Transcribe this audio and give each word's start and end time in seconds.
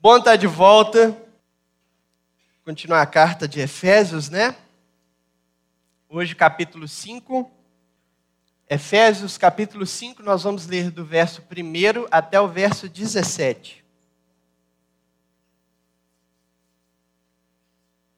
Bom 0.00 0.18
estar 0.18 0.36
de 0.36 0.46
volta. 0.46 1.20
Continuar 2.64 3.02
a 3.02 3.06
carta 3.06 3.48
de 3.48 3.58
Efésios, 3.58 4.30
né? 4.30 4.56
Hoje, 6.08 6.36
capítulo 6.36 6.86
5. 6.86 7.50
Efésios, 8.70 9.36
capítulo 9.36 9.84
5, 9.84 10.22
nós 10.22 10.44
vamos 10.44 10.68
ler 10.68 10.92
do 10.92 11.04
verso 11.04 11.42
1 11.42 12.06
até 12.12 12.40
o 12.40 12.46
verso 12.46 12.88
17. 12.88 13.84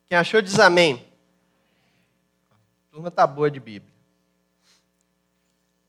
Quem 0.07 0.19
achou 0.19 0.43
diz 0.43 0.59
amém. 0.59 1.03
A 2.51 2.93
turma 2.93 3.09
está 3.09 3.27
boa 3.27 3.51
de 3.51 3.59
Bíblia. 3.59 3.95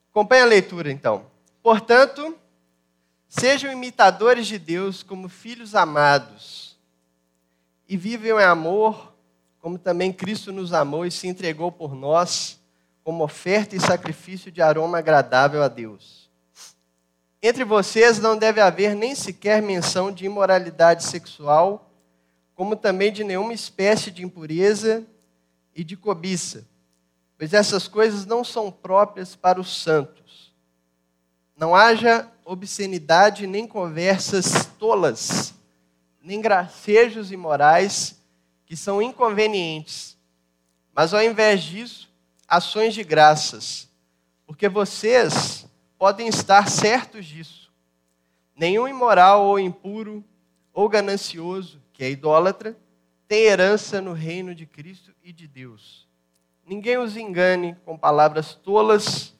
Acompanhe 0.10 0.44
a 0.44 0.46
leitura, 0.46 0.89
então. 0.89 1.30
Portanto, 1.62 2.39
Sejam 3.34 3.71
imitadores 3.71 4.45
de 4.45 4.59
Deus 4.59 5.04
como 5.04 5.29
filhos 5.29 5.73
amados 5.73 6.77
e 7.88 7.95
vivam 7.95 8.41
em 8.41 8.44
amor, 8.44 9.16
como 9.62 9.80
também 9.80 10.12
Cristo 10.12 10.52
nos 10.52 10.73
amou 10.73 11.05
e 11.05 11.12
se 11.12 11.30
entregou 11.30 11.71
por 11.71 11.95
nós 11.95 12.59
como 13.05 13.23
oferta 13.23 13.73
e 13.73 13.80
sacrifício 13.80 14.52
de 14.52 14.62
aroma 14.62 14.98
agradável 14.98 15.63
a 15.63 15.70
Deus. 15.70 16.30
Entre 17.41 17.63
vocês 17.63 18.20
não 18.20 18.38
deve 18.38 18.59
haver 18.59 18.98
nem 18.98 19.16
sequer 19.16 19.62
menção 19.62 20.12
de 20.12 20.26
imoralidade 20.26 21.05
sexual, 21.05 21.90
como 22.54 22.76
também 22.76 23.13
de 23.13 23.23
nenhuma 23.23 23.54
espécie 23.54 24.12
de 24.12 24.26
impureza 24.26 25.07
e 25.73 25.85
de 25.85 25.95
cobiça, 25.95 26.68
pois 27.38 27.54
essas 27.54 27.88
coisas 27.88 28.26
não 28.26 28.43
são 28.43 28.70
próprias 28.70 29.38
para 29.38 29.57
os 29.57 29.82
santos. 29.82 30.54
Não 31.55 31.73
haja 31.73 32.29
obscenidade, 32.52 33.48
nem 33.48 33.66
conversas 33.66 34.66
tolas, 34.78 35.54
nem 36.22 36.41
gracejos 36.41 37.32
imorais 37.32 38.22
que 38.66 38.76
são 38.76 39.02
inconvenientes, 39.02 40.18
mas 40.93 41.13
ao 41.13 41.24
invés 41.24 41.63
disso, 41.63 42.10
ações 42.46 42.93
de 42.93 43.04
graças, 43.05 43.90
porque 44.46 44.68
vocês 44.68 45.66
podem 45.98 46.27
estar 46.27 46.70
certos 46.70 47.26
disso. 47.26 47.71
Nenhum 48.54 48.86
imoral 48.86 49.46
ou 49.46 49.58
impuro 49.58 50.21
ou 50.74 50.90
ganancioso, 50.90 51.82
que 51.93 52.04
é 52.04 52.10
idólatra, 52.10 52.77
tem 53.30 53.43
herança 53.43 54.02
no 54.02 54.12
reino 54.12 54.54
de 54.54 54.65
Cristo 54.65 55.13
e 55.24 55.32
de 55.32 55.48
Deus. 55.48 56.05
Ninguém 56.65 56.98
os 56.98 57.15
engane 57.15 57.77
com 57.86 57.98
palavras 57.98 58.54
tolas 58.54 59.34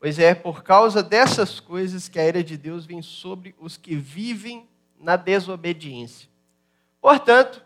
Pois 0.00 0.18
é 0.18 0.34
por 0.34 0.62
causa 0.64 1.02
dessas 1.02 1.60
coisas 1.60 2.08
que 2.08 2.18
a 2.18 2.26
ira 2.26 2.42
de 2.42 2.56
Deus 2.56 2.86
vem 2.86 3.02
sobre 3.02 3.54
os 3.60 3.76
que 3.76 3.94
vivem 3.94 4.66
na 4.98 5.14
desobediência. 5.14 6.26
Portanto, 7.02 7.62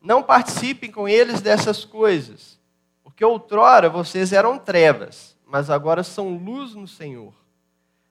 não 0.00 0.20
participem 0.20 0.90
com 0.90 1.08
eles 1.08 1.40
dessas 1.40 1.84
coisas, 1.84 2.58
porque 3.04 3.24
outrora 3.24 3.88
vocês 3.88 4.32
eram 4.32 4.58
trevas, 4.58 5.36
mas 5.46 5.70
agora 5.70 6.02
são 6.02 6.36
luz 6.36 6.74
no 6.74 6.88
Senhor. 6.88 7.32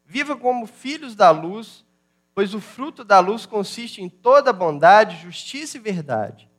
Viva 0.05 0.37
como 0.37 0.65
filhos 0.65 1.13
da 1.13 1.29
luz, 1.31 1.83
pois 2.33 2.53
o 2.53 2.61
fruto 2.61 3.03
da 3.03 3.19
luz 3.19 3.45
consiste 3.45 4.01
em 4.01 4.07
toda 4.07 4.53
bondade, 4.53 5.21
justiça 5.21 5.75
e 5.75 5.81
verdade. 5.81 6.49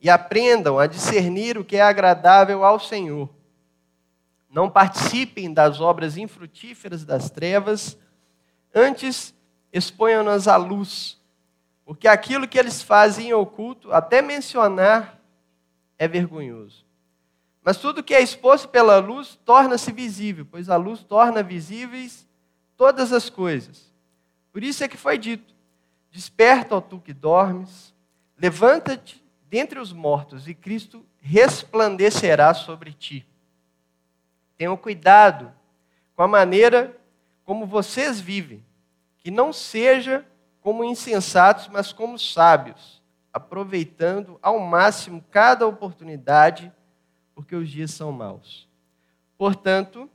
E 0.00 0.08
aprendam 0.08 0.78
a 0.78 0.86
discernir 0.86 1.58
o 1.58 1.64
que 1.64 1.76
é 1.76 1.82
agradável 1.82 2.64
ao 2.64 2.78
Senhor. 2.78 3.28
Não 4.52 4.68
participem 4.68 5.50
das 5.50 5.80
obras 5.80 6.18
infrutíferas 6.18 7.06
das 7.06 7.30
trevas, 7.30 7.96
antes 8.74 9.34
exponham-nas 9.72 10.46
à 10.46 10.56
luz, 10.56 11.18
porque 11.86 12.06
aquilo 12.06 12.46
que 12.46 12.58
eles 12.58 12.82
fazem 12.82 13.28
em 13.28 13.32
oculto, 13.32 13.90
até 13.90 14.20
mencionar, 14.20 15.18
é 15.98 16.06
vergonhoso. 16.06 16.84
Mas 17.64 17.78
tudo 17.78 18.02
que 18.02 18.12
é 18.12 18.20
exposto 18.20 18.68
pela 18.68 18.98
luz 18.98 19.38
torna-se 19.42 19.90
visível, 19.90 20.44
pois 20.44 20.68
a 20.68 20.76
luz 20.76 21.02
torna 21.02 21.42
visíveis 21.42 22.28
todas 22.76 23.10
as 23.10 23.30
coisas. 23.30 23.90
Por 24.52 24.62
isso 24.62 24.84
é 24.84 24.88
que 24.88 24.98
foi 24.98 25.16
dito: 25.16 25.54
Desperta, 26.10 26.76
ó 26.76 26.80
tu 26.82 26.98
que 26.98 27.14
dormes, 27.14 27.94
levanta-te 28.36 29.24
dentre 29.48 29.78
os 29.78 29.94
mortos, 29.94 30.46
e 30.46 30.54
Cristo 30.54 31.06
resplandecerá 31.22 32.52
sobre 32.52 32.92
ti. 32.92 33.26
Tenham 34.62 34.76
cuidado 34.76 35.52
com 36.14 36.22
a 36.22 36.28
maneira 36.28 36.96
como 37.44 37.66
vocês 37.66 38.20
vivem, 38.20 38.64
que 39.18 39.28
não 39.28 39.52
seja 39.52 40.24
como 40.60 40.84
insensatos, 40.84 41.66
mas 41.66 41.92
como 41.92 42.16
sábios, 42.16 43.02
aproveitando 43.32 44.38
ao 44.40 44.60
máximo 44.60 45.20
cada 45.32 45.66
oportunidade, 45.66 46.72
porque 47.34 47.56
os 47.56 47.68
dias 47.68 47.90
são 47.90 48.12
maus. 48.12 48.68
Portanto, 49.36 50.08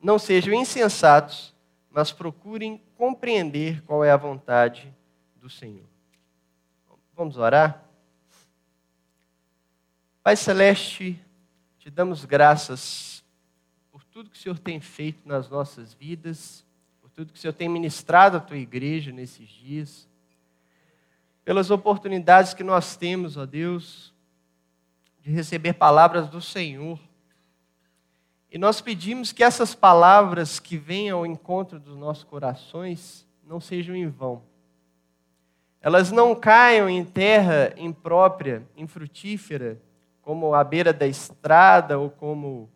não 0.00 0.16
sejam 0.16 0.54
insensatos, 0.54 1.52
mas 1.90 2.12
procurem 2.12 2.80
compreender 2.96 3.82
qual 3.82 4.04
é 4.04 4.12
a 4.12 4.16
vontade 4.16 4.94
do 5.34 5.50
Senhor. 5.50 5.88
Vamos 7.16 7.36
orar? 7.36 7.82
Pai 10.22 10.36
Celeste, 10.36 11.20
te 11.80 11.90
damos 11.90 12.24
graças 12.24 13.17
tudo 14.18 14.30
que 14.30 14.36
o 14.36 14.40
Senhor 14.40 14.58
tem 14.58 14.80
feito 14.80 15.28
nas 15.28 15.48
nossas 15.48 15.94
vidas, 15.94 16.66
por 17.00 17.08
tudo 17.08 17.32
que 17.32 17.38
o 17.38 17.40
Senhor 17.40 17.52
tem 17.52 17.68
ministrado 17.68 18.36
à 18.36 18.40
tua 18.40 18.56
igreja 18.56 19.12
nesses 19.12 19.48
dias, 19.48 20.08
pelas 21.44 21.70
oportunidades 21.70 22.52
que 22.52 22.64
nós 22.64 22.96
temos, 22.96 23.36
ó 23.36 23.46
Deus, 23.46 24.12
de 25.20 25.30
receber 25.30 25.74
palavras 25.74 26.28
do 26.28 26.40
Senhor. 26.40 26.98
E 28.50 28.58
nós 28.58 28.80
pedimos 28.80 29.30
que 29.30 29.44
essas 29.44 29.72
palavras 29.72 30.58
que 30.58 30.76
venham 30.76 31.18
ao 31.18 31.24
encontro 31.24 31.78
dos 31.78 31.96
nossos 31.96 32.24
corações 32.24 33.24
não 33.46 33.60
sejam 33.60 33.94
em 33.94 34.08
vão. 34.08 34.42
Elas 35.80 36.10
não 36.10 36.34
caiam 36.34 36.90
em 36.90 37.04
terra 37.04 37.72
imprópria, 37.76 38.66
infrutífera, 38.76 39.80
como 40.20 40.54
à 40.54 40.64
beira 40.64 40.92
da 40.92 41.06
estrada 41.06 42.00
ou 42.00 42.10
como 42.10 42.68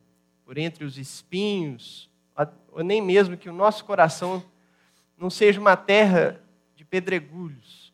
por 0.53 0.59
entre 0.59 0.85
os 0.85 0.99
espinhos, 0.99 2.11
ou 2.71 2.85
nem 2.85 3.01
mesmo 3.01 3.39
que 3.39 3.49
o 3.49 3.55
nosso 3.55 3.87
coração 3.87 4.45
não 5.17 5.31
seja 5.31 5.59
uma 5.59 5.79
terra 5.79 6.43
de 6.77 6.85
pedregulhos, 6.85 7.91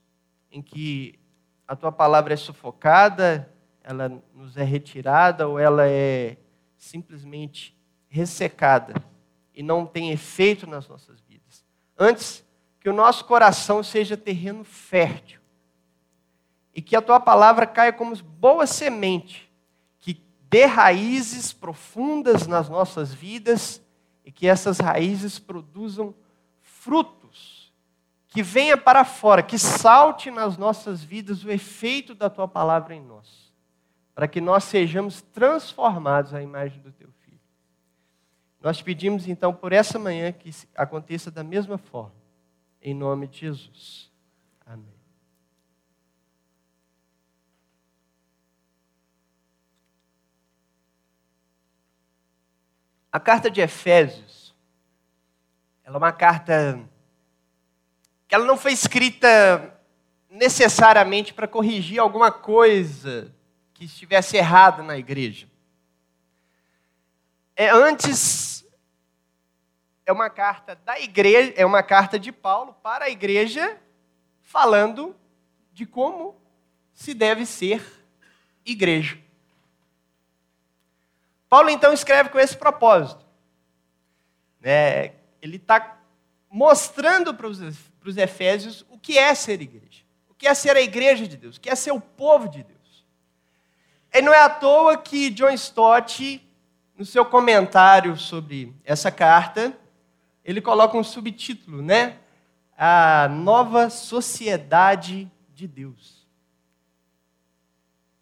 em 0.50 0.60
que 0.60 1.20
a 1.68 1.76
tua 1.76 1.92
palavra 1.92 2.34
é 2.34 2.36
sufocada, 2.36 3.48
ela 3.80 4.20
nos 4.34 4.56
é 4.56 4.64
retirada 4.64 5.46
ou 5.46 5.56
ela 5.56 5.86
é 5.86 6.36
simplesmente 6.76 7.78
ressecada 8.08 8.92
e 9.54 9.62
não 9.62 9.86
tem 9.86 10.10
efeito 10.10 10.66
nas 10.66 10.88
nossas 10.88 11.20
vidas. 11.20 11.64
Antes, 11.96 12.44
que 12.80 12.88
o 12.88 12.92
nosso 12.92 13.24
coração 13.24 13.84
seja 13.84 14.16
terreno 14.16 14.64
fértil 14.64 15.40
e 16.74 16.82
que 16.82 16.96
a 16.96 17.02
tua 17.02 17.20
palavra 17.20 17.68
caia 17.68 17.92
como 17.92 18.20
boa 18.20 18.66
semente 18.66 19.47
dê 20.50 20.64
raízes 20.64 21.52
profundas 21.52 22.46
nas 22.46 22.68
nossas 22.68 23.12
vidas 23.12 23.82
e 24.24 24.32
que 24.32 24.46
essas 24.46 24.78
raízes 24.78 25.38
produzam 25.38 26.14
frutos, 26.60 27.72
que 28.28 28.42
venha 28.42 28.76
para 28.76 29.04
fora, 29.04 29.42
que 29.42 29.58
salte 29.58 30.30
nas 30.30 30.56
nossas 30.56 31.02
vidas 31.02 31.44
o 31.44 31.50
efeito 31.50 32.14
da 32.14 32.30
tua 32.30 32.48
palavra 32.48 32.94
em 32.94 33.02
nós, 33.02 33.52
para 34.14 34.28
que 34.28 34.40
nós 34.40 34.64
sejamos 34.64 35.20
transformados 35.20 36.34
à 36.34 36.42
imagem 36.42 36.80
do 36.80 36.92
teu 36.92 37.10
filho. 37.24 37.40
Nós 38.60 38.80
pedimos 38.82 39.28
então 39.28 39.52
por 39.52 39.72
essa 39.72 39.98
manhã 39.98 40.32
que 40.32 40.50
aconteça 40.74 41.30
da 41.30 41.44
mesma 41.44 41.78
forma, 41.78 42.14
em 42.82 42.94
nome 42.94 43.26
de 43.26 43.40
Jesus. 43.40 44.10
Amém. 44.64 44.98
A 53.10 53.18
carta 53.18 53.50
de 53.50 53.60
Efésios, 53.60 54.54
ela 55.82 55.96
é 55.96 55.98
uma 55.98 56.12
carta 56.12 56.78
que 58.26 58.34
ela 58.34 58.44
não 58.44 58.56
foi 58.56 58.72
escrita 58.72 59.74
necessariamente 60.28 61.32
para 61.32 61.48
corrigir 61.48 61.98
alguma 61.98 62.30
coisa 62.30 63.34
que 63.72 63.86
estivesse 63.86 64.36
errada 64.36 64.82
na 64.82 64.98
igreja. 64.98 65.48
É 67.56 67.70
antes 67.70 68.64
é 70.04 70.12
uma 70.12 70.30
carta 70.30 70.74
da 70.74 70.98
igreja, 71.00 71.52
é 71.56 71.64
uma 71.64 71.82
carta 71.82 72.18
de 72.18 72.32
Paulo 72.32 72.74
para 72.82 73.06
a 73.06 73.10
igreja 73.10 73.78
falando 74.42 75.14
de 75.72 75.84
como 75.84 76.34
se 76.94 77.12
deve 77.14 77.44
ser 77.44 77.82
igreja. 78.64 79.18
Paulo 81.48 81.70
então 81.70 81.92
escreve 81.92 82.28
com 82.28 82.38
esse 82.38 82.56
propósito. 82.56 83.24
É, 84.62 85.12
ele 85.40 85.56
está 85.56 85.98
mostrando 86.50 87.34
para 87.34 87.46
os 87.46 88.16
Efésios 88.16 88.84
o 88.90 88.98
que 88.98 89.18
é 89.18 89.34
ser 89.34 89.60
igreja. 89.62 90.02
que 90.38 90.46
é 90.46 90.54
ser 90.54 90.76
a 90.76 90.80
igreja 90.80 91.26
de 91.26 91.36
Deus, 91.36 91.56
o 91.56 91.60
que 91.60 91.68
é 91.68 91.74
ser 91.74 91.90
o 91.90 92.00
povo 92.00 92.48
de 92.48 92.62
Deus. 92.62 93.04
E 94.14 94.22
não 94.22 94.32
é 94.32 94.40
à 94.40 94.48
toa 94.48 94.96
que 94.96 95.30
John 95.30 95.50
Stott, 95.50 96.40
no 96.96 97.04
seu 97.04 97.24
comentário 97.24 98.16
sobre 98.16 98.72
essa 98.84 99.10
carta, 99.10 99.76
ele 100.44 100.60
coloca 100.60 100.96
um 100.96 101.02
subtítulo, 101.02 101.82
né? 101.82 102.18
A 102.76 103.28
nova 103.28 103.90
sociedade 103.90 105.30
de 105.52 105.66
Deus. 105.66 106.17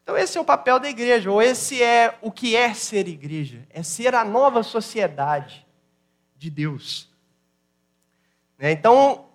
Então, 0.07 0.17
esse 0.17 0.39
é 0.39 0.41
o 0.41 0.45
papel 0.45 0.79
da 0.79 0.89
igreja, 0.89 1.29
ou 1.29 1.43
esse 1.43 1.83
é 1.83 2.17
o 2.23 2.31
que 2.31 2.55
é 2.55 2.73
ser 2.73 3.09
igreja: 3.09 3.67
é 3.71 3.83
ser 3.83 4.15
a 4.15 4.25
nova 4.25 4.63
sociedade 4.63 5.67
de 6.37 6.49
Deus. 6.49 7.11
Né? 8.57 8.71
Então, 8.71 9.29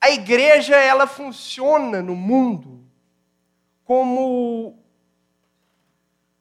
a 0.00 0.08
igreja 0.08 0.76
ela 0.76 1.04
funciona 1.08 2.00
no 2.00 2.14
mundo 2.14 2.86
como 3.82 4.78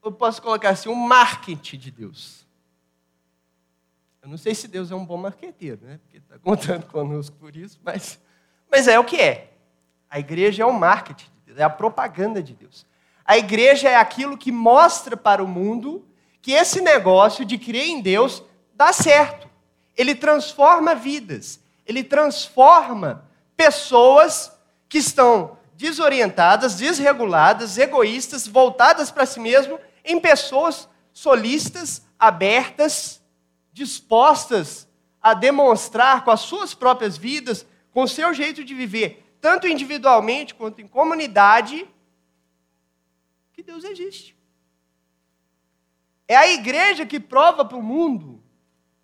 eu 0.03 0.11
posso 0.11 0.39
colocar 0.39 0.69
assim, 0.69 0.89
um 0.89 0.93
marketing 0.93 1.79
de 1.79 1.89
Deus. 1.89 2.45
Eu 4.21 4.29
não 4.29 4.37
sei 4.37 4.53
se 4.53 4.67
Deus 4.67 4.91
é 4.91 4.95
um 4.95 5.03
bom 5.03 5.17
marqueteiro, 5.17 5.83
né? 5.83 5.99
Porque 6.03 6.17
está 6.17 6.37
contando 6.37 6.85
conosco 6.85 7.35
por 7.37 7.55
isso, 7.55 7.79
mas, 7.83 8.21
mas 8.69 8.87
é 8.87 8.99
o 8.99 9.03
que 9.03 9.19
é. 9.19 9.51
A 10.07 10.19
igreja 10.19 10.61
é 10.61 10.65
o 10.65 10.71
marketing 10.71 11.31
é 11.57 11.63
a 11.63 11.69
propaganda 11.69 12.41
de 12.41 12.53
Deus. 12.53 12.85
A 13.31 13.37
igreja 13.37 13.87
é 13.87 13.95
aquilo 13.95 14.37
que 14.37 14.51
mostra 14.51 15.15
para 15.15 15.41
o 15.41 15.47
mundo 15.47 16.05
que 16.41 16.51
esse 16.51 16.81
negócio 16.81 17.45
de 17.45 17.57
crer 17.57 17.85
em 17.85 18.01
Deus 18.01 18.43
dá 18.73 18.91
certo. 18.91 19.49
Ele 19.95 20.13
transforma 20.13 20.93
vidas, 20.93 21.61
ele 21.85 22.03
transforma 22.03 23.23
pessoas 23.55 24.51
que 24.89 24.97
estão 24.97 25.57
desorientadas, 25.75 26.75
desreguladas, 26.75 27.77
egoístas, 27.77 28.45
voltadas 28.45 29.09
para 29.09 29.25
si 29.25 29.39
mesmo, 29.39 29.79
em 30.03 30.19
pessoas 30.19 30.89
solistas, 31.13 32.05
abertas, 32.19 33.21
dispostas 33.71 34.89
a 35.21 35.33
demonstrar 35.33 36.25
com 36.25 36.31
as 36.31 36.41
suas 36.41 36.73
próprias 36.73 37.15
vidas, 37.15 37.65
com 37.93 38.03
o 38.03 38.09
seu 38.09 38.33
jeito 38.33 38.61
de 38.61 38.73
viver, 38.73 39.25
tanto 39.39 39.69
individualmente 39.69 40.53
quanto 40.53 40.81
em 40.81 40.87
comunidade, 40.87 41.87
que 43.61 43.71
Deus 43.71 43.83
existe. 43.83 44.35
É 46.27 46.35
a 46.35 46.47
igreja 46.47 47.05
que 47.05 47.19
prova 47.19 47.63
para 47.63 47.77
o 47.77 47.83
mundo 47.83 48.43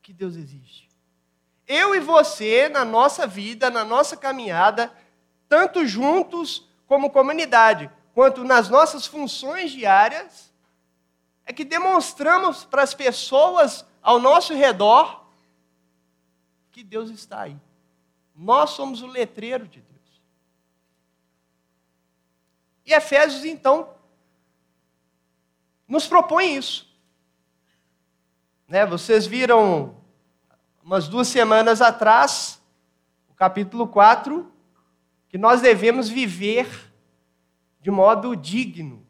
que 0.01 0.11
Deus 0.11 0.35
existe. 0.35 0.89
Eu 1.67 1.93
e 1.93 1.99
você, 1.99 2.67
na 2.67 2.83
nossa 2.83 3.27
vida, 3.27 3.69
na 3.69 3.83
nossa 3.83 4.17
caminhada, 4.17 4.91
tanto 5.47 5.85
juntos 5.85 6.67
como 6.87 7.11
comunidade, 7.11 7.91
quanto 8.15 8.43
nas 8.43 8.67
nossas 8.67 9.05
funções 9.05 9.71
diárias, 9.71 10.51
é 11.45 11.53
que 11.53 11.63
demonstramos 11.63 12.65
para 12.65 12.81
as 12.81 12.93
pessoas 12.93 13.85
ao 14.01 14.19
nosso 14.19 14.53
redor 14.53 15.27
que 16.71 16.83
Deus 16.83 17.11
está 17.11 17.41
aí. 17.41 17.57
Nós 18.33 18.71
somos 18.71 19.01
o 19.01 19.07
letreiro 19.07 19.67
de 19.67 19.81
Deus. 19.81 20.21
E 22.85 22.93
Efésios, 22.93 23.43
então, 23.43 23.96
nos 25.87 26.07
propõe 26.07 26.55
isso. 26.55 26.87
Né? 28.67 28.85
Vocês 28.85 29.25
viram 29.25 29.95
umas 30.83 31.07
duas 31.07 31.27
semanas 31.27 31.81
atrás, 31.81 32.61
o 33.29 33.33
capítulo 33.33 33.87
4, 33.87 34.51
que 35.29 35.37
nós 35.37 35.61
devemos 35.61 36.09
viver 36.09 36.91
de 37.81 37.89
modo 37.89 38.35
digno 38.35 39.05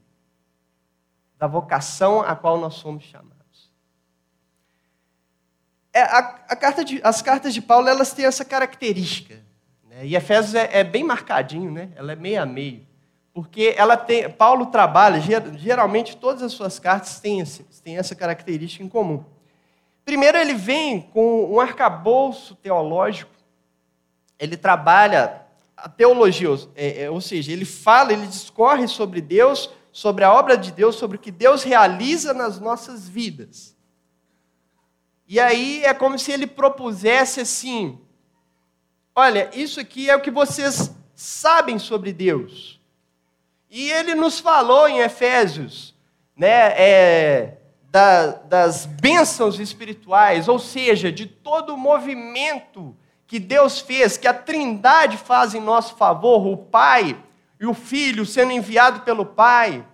da 1.37 1.47
vocação 1.47 2.21
a 2.21 2.35
qual 2.35 2.59
nós 2.59 2.75
somos 2.75 3.03
chamados. 3.03 3.71
É, 5.93 6.01
a, 6.01 6.19
a 6.49 6.55
carta 6.55 6.83
de, 6.83 7.01
as 7.03 7.21
cartas 7.21 7.53
de 7.53 7.61
Paulo 7.61 7.87
elas 7.87 8.13
têm 8.13 8.25
essa 8.25 8.45
característica. 8.45 9.43
Né? 9.83 10.05
E 10.05 10.15
Efésios 10.15 10.53
é, 10.53 10.79
é, 10.79 10.83
bem 10.83 11.03
marcadinho, 11.03 11.71
né? 11.71 11.91
ela 11.95 12.11
é 12.11 12.15
meio 12.15 12.41
a 12.41 12.45
meio 12.45 12.86
porque 13.37 13.75
ela 13.77 13.95
tem, 13.95 14.27
Paulo 14.27 14.65
trabalha, 14.65 15.21
geralmente 15.57 16.17
todas 16.17 16.41
as 16.41 16.53
suas 16.53 16.79
cartas 16.79 17.19
têm, 17.19 17.43
têm 17.83 17.95
essa 17.95 18.15
característica 18.15 18.83
em 18.83 18.89
comum. 18.89 19.23
Primeiro, 20.03 20.39
ele 20.39 20.55
vem 20.55 21.01
com 21.01 21.45
um 21.53 21.59
arcabouço 21.59 22.55
teológico, 22.55 23.31
ele 24.39 24.57
trabalha 24.57 25.45
a 25.77 25.87
teologia, 25.87 26.49
é, 26.75 27.03
é, 27.03 27.11
ou 27.11 27.21
seja, 27.21 27.51
ele 27.51 27.63
fala, 27.63 28.11
ele 28.11 28.25
discorre 28.25 28.87
sobre 28.87 29.21
Deus, 29.21 29.69
sobre 29.91 30.23
a 30.23 30.33
obra 30.33 30.57
de 30.57 30.71
Deus, 30.71 30.95
sobre 30.95 31.17
o 31.17 31.19
que 31.19 31.29
Deus 31.29 31.61
realiza 31.61 32.33
nas 32.33 32.59
nossas 32.59 33.07
vidas. 33.07 33.77
E 35.27 35.39
aí 35.39 35.83
é 35.83 35.93
como 35.93 36.17
se 36.17 36.31
ele 36.31 36.47
propusesse 36.47 37.39
assim: 37.39 38.01
olha, 39.15 39.51
isso 39.53 39.79
aqui 39.79 40.09
é 40.09 40.15
o 40.15 40.21
que 40.21 40.31
vocês 40.31 40.91
sabem 41.13 41.77
sobre 41.77 42.11
Deus. 42.11 42.76
E 43.77 43.91
ele 43.91 44.15
nos 44.15 44.39
falou 44.39 44.89
em 44.89 45.01
Efésios, 45.01 45.93
né, 46.35 46.73
é, 46.75 47.57
da, 47.91 48.31
das 48.31 48.87
bênçãos 48.87 49.59
espirituais, 49.59 50.47
ou 50.47 50.57
seja, 50.57 51.11
de 51.11 51.27
todo 51.27 51.75
o 51.75 51.77
movimento 51.77 52.97
que 53.27 53.37
Deus 53.37 53.79
fez, 53.79 54.17
que 54.17 54.27
a 54.27 54.33
Trindade 54.33 55.15
faz 55.15 55.53
em 55.53 55.61
nosso 55.61 55.95
favor, 55.95 56.47
o 56.47 56.57
Pai 56.57 57.23
e 57.59 57.67
o 57.67 57.73
Filho 57.75 58.25
sendo 58.25 58.51
enviado 58.51 59.01
pelo 59.01 59.23
Pai, 59.23 59.85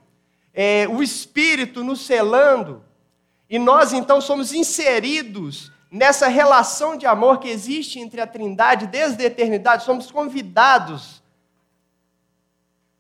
é, 0.53 0.87
o 0.87 1.03
Espírito 1.03 1.83
nos 1.83 2.05
selando, 2.05 2.85
e 3.49 3.59
nós 3.59 3.91
então 3.91 4.21
somos 4.21 4.53
inseridos 4.53 5.73
nessa 5.91 6.29
relação 6.29 6.95
de 6.95 7.05
amor 7.05 7.37
que 7.37 7.49
existe 7.49 7.99
entre 7.99 8.21
a 8.21 8.27
Trindade 8.27 8.87
desde 8.87 9.21
a 9.23 9.27
eternidade, 9.27 9.83
somos 9.83 10.09
convidados 10.09 11.21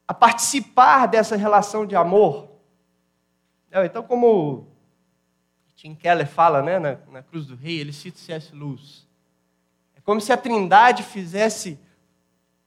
a 0.07 0.13
participar 0.13 1.07
dessa 1.07 1.35
relação 1.35 1.85
de 1.85 1.95
amor. 1.95 2.49
Então, 3.71 4.03
como 4.03 4.67
Tim 5.75 5.95
Keller 5.95 6.27
fala 6.27 6.61
né, 6.61 6.79
na, 6.79 6.97
na 7.11 7.23
Cruz 7.23 7.47
do 7.47 7.55
Rei, 7.55 7.79
ele 7.79 7.91
cita 7.91 8.19
C.S. 8.19 8.53
Luz. 8.53 9.07
É 9.95 10.01
como 10.01 10.21
se 10.21 10.31
a 10.31 10.37
Trindade 10.37 11.03
fizesse 11.03 11.79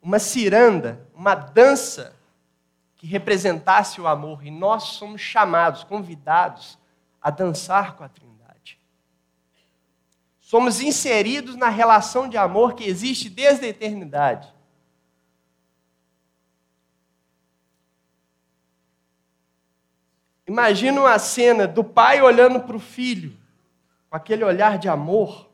uma 0.03 0.19
ciranda, 0.19 1.06
uma 1.15 1.35
dança 1.35 2.15
que 2.97 3.06
representasse 3.06 4.00
o 4.00 4.06
amor, 4.06 4.44
e 4.44 4.51
nós 4.51 4.84
somos 4.84 5.20
chamados, 5.20 5.84
convidados 5.84 6.79
a 7.20 7.31
dançar 7.31 7.96
com 7.96 8.05
a 8.05 8.08
Trindade. 8.08 8.81
Somos 10.41 10.81
inseridos 10.81 11.56
na 11.56 11.69
relação 11.69 12.29
de 12.29 12.37
amor 12.37 12.75
que 12.75 12.84
existe 12.84 13.29
desde 13.29 13.67
a 13.67 13.69
eternidade. 13.69 14.53
Imagina 20.46 21.00
uma 21.00 21.19
cena 21.19 21.67
do 21.67 21.82
pai 21.82 22.22
olhando 22.22 22.60
para 22.60 22.76
o 22.76 22.81
filho, 22.81 23.36
com 24.08 24.17
aquele 24.17 24.44
olhar 24.44 24.79
de 24.79 24.88
amor, 24.88 25.50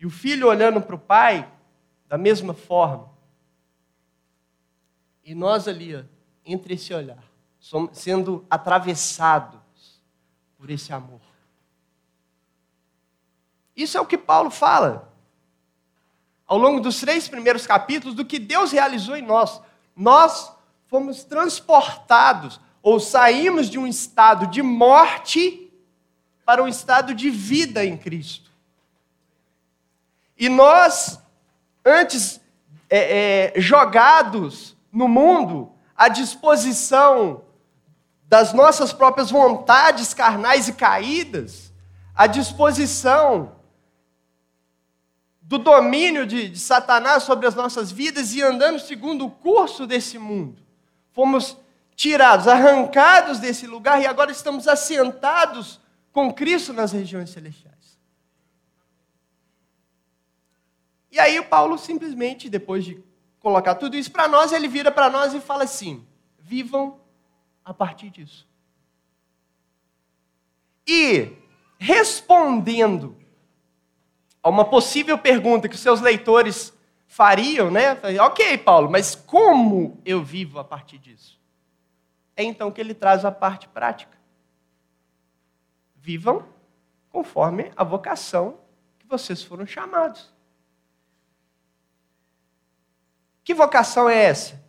e 0.00 0.06
o 0.06 0.10
filho 0.10 0.48
olhando 0.48 0.80
para 0.80 0.94
o 0.94 0.98
pai 0.98 1.50
da 2.08 2.16
mesma 2.16 2.54
forma. 2.54 3.10
E 5.24 5.34
nós 5.34 5.68
ali, 5.68 6.04
entre 6.44 6.74
esse 6.74 6.92
olhar, 6.92 7.22
sendo 7.92 8.44
atravessados 8.50 9.60
por 10.56 10.70
esse 10.70 10.92
amor. 10.92 11.20
Isso 13.76 13.96
é 13.96 14.00
o 14.00 14.06
que 14.06 14.18
Paulo 14.18 14.50
fala 14.50 15.12
ao 16.46 16.58
longo 16.58 16.80
dos 16.80 17.00
três 17.00 17.28
primeiros 17.28 17.66
capítulos 17.66 18.14
do 18.14 18.24
que 18.24 18.38
Deus 18.38 18.72
realizou 18.72 19.16
em 19.16 19.22
nós. 19.22 19.60
Nós 19.96 20.52
fomos 20.86 21.24
transportados 21.24 22.60
ou 22.82 22.98
saímos 22.98 23.70
de 23.70 23.78
um 23.78 23.86
estado 23.86 24.48
de 24.48 24.62
morte 24.62 25.72
para 26.44 26.62
um 26.62 26.68
estado 26.68 27.14
de 27.14 27.30
vida 27.30 27.84
em 27.84 27.96
Cristo. 27.96 28.50
E 30.36 30.48
nós, 30.48 31.20
antes 31.84 32.40
é, 32.90 33.52
é, 33.54 33.60
jogados 33.60 34.76
no 34.92 35.06
mundo, 35.06 35.72
à 35.96 36.08
disposição 36.08 37.44
das 38.28 38.52
nossas 38.52 38.92
próprias 38.92 39.30
vontades 39.30 40.12
carnais 40.12 40.66
e 40.66 40.72
caídas, 40.72 41.72
à 42.14 42.26
disposição 42.26 43.52
do 45.42 45.58
domínio 45.58 46.26
de, 46.26 46.48
de 46.48 46.58
Satanás 46.58 47.22
sobre 47.22 47.46
as 47.46 47.54
nossas 47.54 47.92
vidas 47.92 48.32
e 48.34 48.42
andando 48.42 48.80
segundo 48.80 49.26
o 49.26 49.30
curso 49.30 49.86
desse 49.86 50.18
mundo. 50.18 50.62
Fomos 51.12 51.56
tirados, 51.94 52.48
arrancados 52.48 53.38
desse 53.38 53.66
lugar 53.66 54.00
e 54.00 54.06
agora 54.06 54.30
estamos 54.30 54.66
assentados 54.66 55.80
com 56.12 56.32
Cristo 56.32 56.72
nas 56.72 56.92
regiões 56.92 57.30
celestiais. 57.30 57.98
E 61.10 61.18
aí 61.18 61.42
Paulo 61.42 61.76
simplesmente, 61.76 62.48
depois 62.48 62.84
de 62.84 63.02
colocar 63.38 63.74
tudo 63.74 63.96
isso 63.96 64.10
para 64.10 64.28
nós, 64.28 64.52
ele 64.52 64.68
vira 64.68 64.90
para 64.90 65.10
nós 65.10 65.34
e 65.34 65.40
fala 65.40 65.64
assim: 65.64 66.06
vivam 66.38 67.00
a 67.64 67.74
partir 67.74 68.10
disso. 68.10 68.48
E 70.86 71.32
respondendo 71.78 73.16
a 74.42 74.48
uma 74.48 74.64
possível 74.64 75.18
pergunta 75.18 75.68
que 75.68 75.74
os 75.74 75.80
seus 75.80 76.00
leitores 76.00 76.72
fariam, 77.06 77.70
né? 77.70 77.98
Ok, 78.20 78.56
Paulo, 78.58 78.90
mas 78.90 79.14
como 79.14 80.00
eu 80.04 80.24
vivo 80.24 80.58
a 80.58 80.64
partir 80.64 80.98
disso? 80.98 81.41
É 82.36 82.42
então 82.42 82.70
que 82.70 82.80
ele 82.80 82.94
traz 82.94 83.24
a 83.24 83.32
parte 83.32 83.68
prática. 83.68 84.16
Vivam 85.96 86.44
conforme 87.10 87.70
a 87.76 87.84
vocação 87.84 88.58
que 88.98 89.06
vocês 89.06 89.42
foram 89.42 89.66
chamados. 89.66 90.32
Que 93.44 93.54
vocação 93.54 94.08
é 94.08 94.24
essa? 94.24 94.62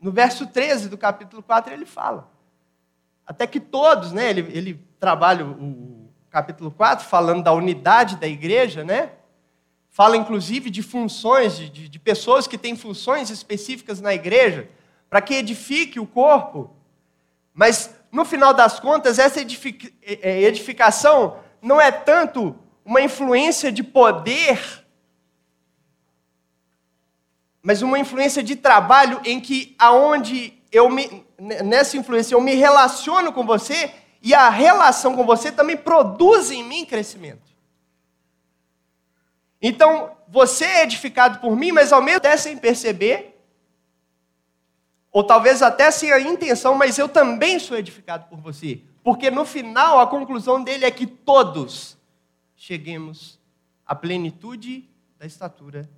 No 0.00 0.12
verso 0.12 0.46
13 0.46 0.88
do 0.88 0.96
capítulo 0.96 1.42
4 1.42 1.72
ele 1.72 1.86
fala. 1.86 2.30
Até 3.26 3.46
que 3.46 3.58
todos, 3.58 4.12
né? 4.12 4.30
Ele, 4.30 4.40
ele 4.56 4.74
trabalha 4.98 5.44
o, 5.44 5.98
capítulo 6.30 6.70
4 6.70 7.06
falando 7.06 7.42
da 7.42 7.52
unidade 7.52 8.16
da 8.16 8.26
igreja, 8.26 8.84
né? 8.84 9.12
Fala 9.90 10.16
inclusive 10.16 10.70
de 10.70 10.82
funções, 10.82 11.56
de, 11.56 11.88
de 11.88 11.98
pessoas 11.98 12.46
que 12.46 12.58
têm 12.58 12.76
funções 12.76 13.30
específicas 13.30 14.00
na 14.00 14.14
igreja, 14.14 14.70
para 15.08 15.20
que 15.20 15.34
edifique 15.34 15.98
o 15.98 16.06
corpo. 16.06 16.70
Mas, 17.58 17.92
no 18.12 18.24
final 18.24 18.54
das 18.54 18.78
contas, 18.78 19.18
essa 19.18 19.40
é, 19.40 20.42
edificação 20.42 21.40
não 21.60 21.80
é 21.80 21.90
tanto 21.90 22.54
uma 22.84 23.00
influência 23.00 23.72
de 23.72 23.82
poder, 23.82 24.86
mas 27.60 27.82
uma 27.82 27.98
influência 27.98 28.44
de 28.44 28.54
trabalho 28.54 29.20
em 29.24 29.40
que 29.40 29.74
aonde 29.76 30.56
eu 30.70 30.88
me, 30.88 31.26
nessa 31.36 31.96
influência 31.96 32.36
eu 32.36 32.40
me 32.40 32.54
relaciono 32.54 33.32
com 33.32 33.44
você 33.44 33.92
e 34.22 34.32
a 34.32 34.48
relação 34.48 35.16
com 35.16 35.26
você 35.26 35.50
também 35.50 35.76
produz 35.76 36.52
em 36.52 36.62
mim 36.62 36.84
crescimento. 36.84 37.52
Então, 39.60 40.16
você 40.28 40.64
é 40.64 40.82
edificado 40.84 41.40
por 41.40 41.56
mim, 41.56 41.72
mas 41.72 41.92
ao 41.92 42.00
mesmo 42.00 42.20
tempo 42.20 42.38
sem 42.38 42.56
perceber, 42.56 43.37
ou 45.18 45.24
talvez 45.24 45.62
até 45.62 45.90
sem 45.90 46.12
a 46.12 46.20
intenção, 46.20 46.76
mas 46.76 46.96
eu 46.96 47.08
também 47.08 47.58
sou 47.58 47.76
edificado 47.76 48.26
por 48.28 48.38
você. 48.38 48.80
Porque 49.02 49.32
no 49.32 49.44
final 49.44 49.98
a 49.98 50.06
conclusão 50.06 50.62
dele 50.62 50.84
é 50.84 50.92
que 50.92 51.08
todos 51.08 51.98
cheguemos 52.54 53.36
à 53.84 53.96
plenitude 53.96 54.88
da 55.18 55.26
estatura 55.26 55.90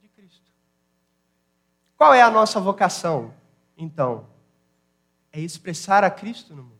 de 0.00 0.06
Cristo. 0.06 0.52
Qual 1.96 2.14
é 2.14 2.22
a 2.22 2.30
nossa 2.30 2.60
vocação, 2.60 3.34
então? 3.76 4.28
É 5.32 5.40
expressar 5.40 6.04
a 6.04 6.10
Cristo 6.10 6.54
no 6.54 6.62
mundo. 6.62 6.78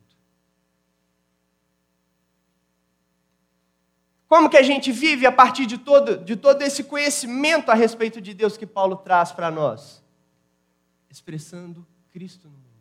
Como 4.29 4.49
que 4.49 4.55
a 4.55 4.63
gente 4.63 4.93
vive 4.93 5.25
a 5.25 5.31
partir 5.31 5.65
de 5.65 5.77
todo, 5.77 6.19
de 6.19 6.37
todo 6.37 6.61
esse 6.61 6.85
conhecimento 6.85 7.69
a 7.69 7.73
respeito 7.73 8.21
de 8.21 8.33
Deus 8.33 8.55
que 8.55 8.65
Paulo 8.65 8.95
traz 8.95 9.33
para 9.33 9.51
nós? 9.51 10.00
Expressando 11.11 11.85
Cristo 12.09 12.47
no 12.47 12.57
mundo. 12.57 12.71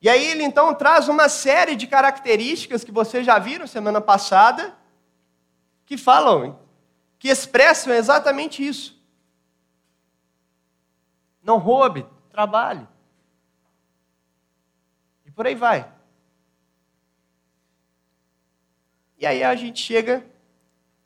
E 0.00 0.08
aí 0.08 0.24
ele 0.24 0.42
então 0.42 0.74
traz 0.74 1.08
uma 1.08 1.28
série 1.28 1.76
de 1.76 1.86
características 1.86 2.84
que 2.84 2.92
vocês 2.92 3.26
já 3.26 3.38
viram 3.38 3.66
semana 3.66 4.00
passada, 4.00 4.76
que 5.84 5.98
falam, 5.98 6.60
que 7.18 7.28
expressam 7.28 7.92
exatamente 7.92 8.66
isso. 8.66 8.98
Não 11.42 11.58
roube, 11.58 12.06
trabalhe. 12.30 12.86
E 15.26 15.30
por 15.30 15.46
aí 15.46 15.54
vai. 15.54 15.92
E 19.18 19.26
aí 19.26 19.42
a 19.42 19.54
gente 19.56 19.82
chega 19.82 20.24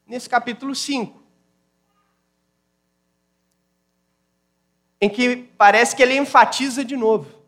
nesse 0.07 0.29
capítulo 0.29 0.75
5. 0.75 1.22
Em 5.02 5.11
que 5.11 5.37
parece 5.59 5.97
que 5.97 6.02
ele 6.04 6.16
enfatiza 6.16 6.85
de 6.85 6.97
novo. 6.97 7.42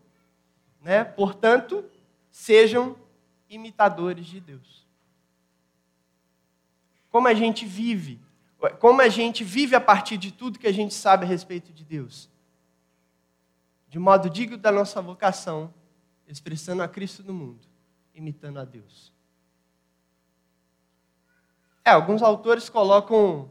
Né? 0.83 1.05
Portanto, 1.05 1.85
sejam 2.29 2.97
imitadores 3.49 4.27
de 4.27 4.41
Deus. 4.41 4.85
Como 7.11 7.29
a 7.29 7.33
gente 7.33 7.65
vive, 7.65 8.21
como 8.81 9.01
a 9.01 9.09
gente 9.09 9.45
vive 9.45 9.77
a 9.77 9.81
partir 9.81 10.17
de 10.17 10.33
tudo 10.33 10.59
que 10.59 10.67
a 10.67 10.73
gente 10.73 10.93
sabe 10.93 11.25
a 11.25 11.29
respeito 11.29 11.73
de 11.73 11.85
Deus. 11.85 12.29
De 13.89 14.01
modo 14.01 14.29
digno 14.29 14.57
da 14.57 14.73
nossa 14.73 15.01
vocação, 15.01 15.73
expressando 16.27 16.83
a 16.83 16.89
Cristo 16.89 17.23
no 17.23 17.33
mundo, 17.33 17.65
imitando 18.13 18.59
a 18.59 18.65
Deus. 18.65 19.13
É, 21.85 21.91
alguns 21.91 22.21
autores 22.21 22.69
colocam 22.69 23.49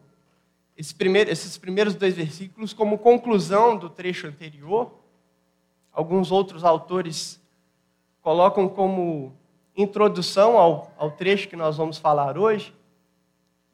esse 0.76 0.94
primeiro, 0.94 1.30
esses 1.30 1.58
primeiros 1.58 1.96
dois 1.96 2.16
versículos 2.16 2.74
como 2.74 2.98
conclusão 2.98 3.78
do 3.78 3.90
trecho 3.90 4.28
anterior. 4.28 4.92
Alguns 5.92 6.32
outros 6.32 6.64
autores 6.64 7.40
colocam 8.22 8.68
como 8.68 9.34
introdução 9.76 10.58
ao, 10.58 10.92
ao 10.98 11.12
trecho 11.12 11.48
que 11.48 11.56
nós 11.56 11.78
vamos 11.78 11.98
falar 11.98 12.38
hoje. 12.38 12.74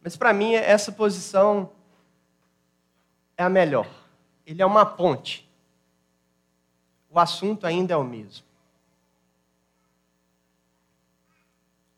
Mas 0.02 0.18
para 0.18 0.34
mim, 0.34 0.54
essa 0.54 0.92
posição 0.92 1.72
é 3.38 3.44
a 3.44 3.50
melhor. 3.50 3.88
Ele 4.46 4.62
é 4.62 4.66
uma 4.66 4.86
ponte. 4.86 5.48
O 7.10 7.20
assunto 7.20 7.66
ainda 7.66 7.94
é 7.94 7.98
o 7.98 8.04
mesmo. 8.04 8.46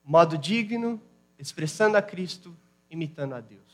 Modo 0.03 0.37
digno 0.37 1.01
expressando 1.39 1.97
a 1.97 2.01
Cristo, 2.01 2.55
imitando 2.89 3.33
a 3.33 3.39
Deus. 3.39 3.70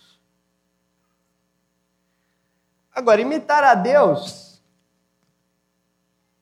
Agora, 2.97 3.21
imitar 3.21 3.63
a 3.63 3.75
Deus. 3.75 4.59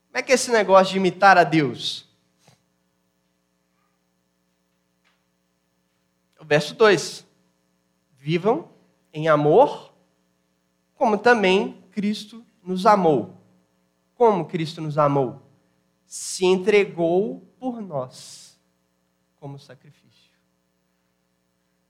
Como 0.08 0.18
é 0.18 0.24
que 0.24 0.32
é 0.32 0.36
esse 0.36 0.50
negócio 0.50 0.94
de 0.94 0.98
imitar 0.98 1.38
a 1.38 1.44
Deus? 1.44 2.08
O 6.40 6.46
verso 6.46 6.74
2: 6.74 7.28
Vivam 8.18 8.70
em 9.12 9.28
amor, 9.28 9.94
como 10.96 11.18
também 11.18 11.84
Cristo 11.92 12.42
nos 12.64 12.86
amou. 12.86 13.36
Como 14.16 14.46
Cristo 14.46 14.80
nos 14.80 14.98
amou? 14.98 15.42
Se 16.06 16.46
entregou 16.46 17.42
por 17.60 17.82
nós 17.82 18.58
como 19.42 19.60
sacrifício. 19.60 20.32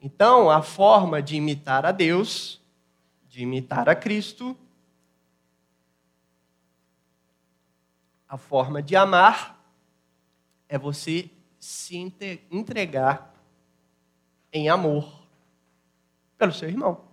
Então, 0.01 0.49
a 0.49 0.63
forma 0.63 1.21
de 1.21 1.35
imitar 1.35 1.85
a 1.85 1.91
Deus, 1.91 2.64
de 3.35 3.43
imitar 3.43 3.89
a 3.89 3.95
Cristo, 3.95 4.57
a 8.29 8.37
forma 8.37 8.81
de 8.81 8.95
amar 8.95 9.61
é 10.69 10.77
você 10.77 11.29
se 11.59 11.97
entregar 12.49 13.35
em 14.53 14.69
amor 14.69 15.27
pelo 16.37 16.53
seu 16.53 16.69
irmão. 16.69 17.09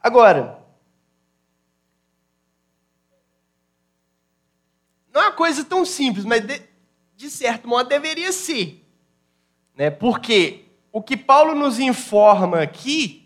Agora, 0.00 0.60
não 5.12 5.20
é 5.20 5.26
uma 5.26 5.36
coisa 5.36 5.64
tão 5.64 5.84
simples, 5.84 6.24
mas 6.24 6.44
de, 6.44 6.60
de 7.14 7.30
certo 7.30 7.68
modo 7.68 7.88
deveria 7.88 8.32
ser. 8.32 8.84
Né? 9.76 9.88
Porque 9.88 10.64
o 10.90 11.00
que 11.00 11.16
Paulo 11.16 11.54
nos 11.54 11.78
informa 11.78 12.60
aqui 12.60 13.21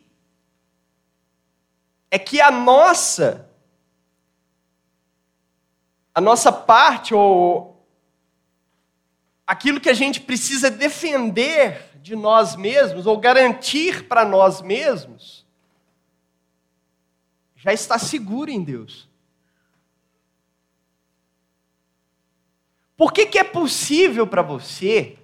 é 2.16 2.18
que 2.18 2.40
a 2.40 2.50
nossa 2.50 3.46
a 6.14 6.20
nossa 6.20 6.50
parte 6.50 7.14
ou 7.14 7.86
aquilo 9.46 9.78
que 9.78 9.90
a 9.90 9.94
gente 9.94 10.18
precisa 10.18 10.70
defender 10.70 11.90
de 11.96 12.16
nós 12.16 12.56
mesmos 12.56 13.06
ou 13.06 13.18
garantir 13.18 14.08
para 14.08 14.24
nós 14.24 14.62
mesmos 14.62 15.44
já 17.54 17.70
está 17.70 17.98
seguro 17.98 18.50
em 18.50 18.62
Deus. 18.62 19.06
Por 22.96 23.12
que, 23.12 23.26
que 23.26 23.38
é 23.38 23.44
possível 23.44 24.26
para 24.26 24.40
você 24.40 25.18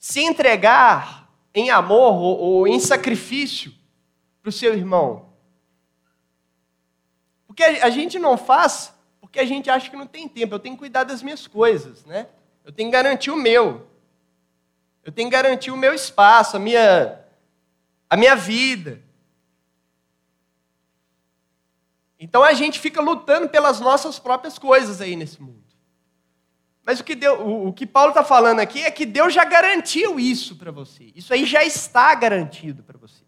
se 0.00 0.20
entregar 0.20 1.19
em 1.54 1.70
amor 1.70 2.14
ou, 2.14 2.38
ou 2.38 2.68
em 2.68 2.78
sacrifício 2.78 3.72
para 4.42 4.48
o 4.48 4.52
seu 4.52 4.74
irmão. 4.74 5.30
Porque 7.46 7.62
a 7.62 7.90
gente 7.90 8.18
não 8.18 8.36
faz 8.36 8.94
porque 9.30 9.38
a 9.38 9.46
gente 9.46 9.70
acha 9.70 9.88
que 9.88 9.96
não 9.96 10.08
tem 10.08 10.26
tempo. 10.26 10.56
Eu 10.56 10.58
tenho 10.58 10.74
que 10.74 10.80
cuidar 10.80 11.04
das 11.04 11.22
minhas 11.22 11.46
coisas, 11.46 12.04
né? 12.04 12.26
Eu 12.64 12.72
tenho 12.72 12.88
que 12.88 12.92
garantir 12.92 13.30
o 13.30 13.36
meu. 13.36 13.86
Eu 15.04 15.12
tenho 15.12 15.30
que 15.30 15.36
garantir 15.36 15.70
o 15.70 15.76
meu 15.76 15.94
espaço, 15.94 16.56
a 16.56 16.58
minha, 16.58 17.20
a 18.08 18.16
minha 18.16 18.34
vida. 18.34 19.00
Então 22.18 22.42
a 22.42 22.52
gente 22.52 22.80
fica 22.80 23.00
lutando 23.00 23.48
pelas 23.48 23.78
nossas 23.78 24.18
próprias 24.18 24.58
coisas 24.58 25.00
aí 25.00 25.14
nesse 25.14 25.40
mundo. 25.40 25.59
Mas 26.90 26.98
o 26.98 27.04
que, 27.04 27.14
Deus, 27.14 27.38
o, 27.38 27.68
o 27.68 27.72
que 27.72 27.86
Paulo 27.86 28.10
está 28.10 28.24
falando 28.24 28.58
aqui 28.58 28.82
é 28.82 28.90
que 28.90 29.06
Deus 29.06 29.32
já 29.32 29.44
garantiu 29.44 30.18
isso 30.18 30.56
para 30.56 30.72
você. 30.72 31.12
Isso 31.14 31.32
aí 31.32 31.46
já 31.46 31.62
está 31.62 32.12
garantido 32.16 32.82
para 32.82 32.98
você. 32.98 33.22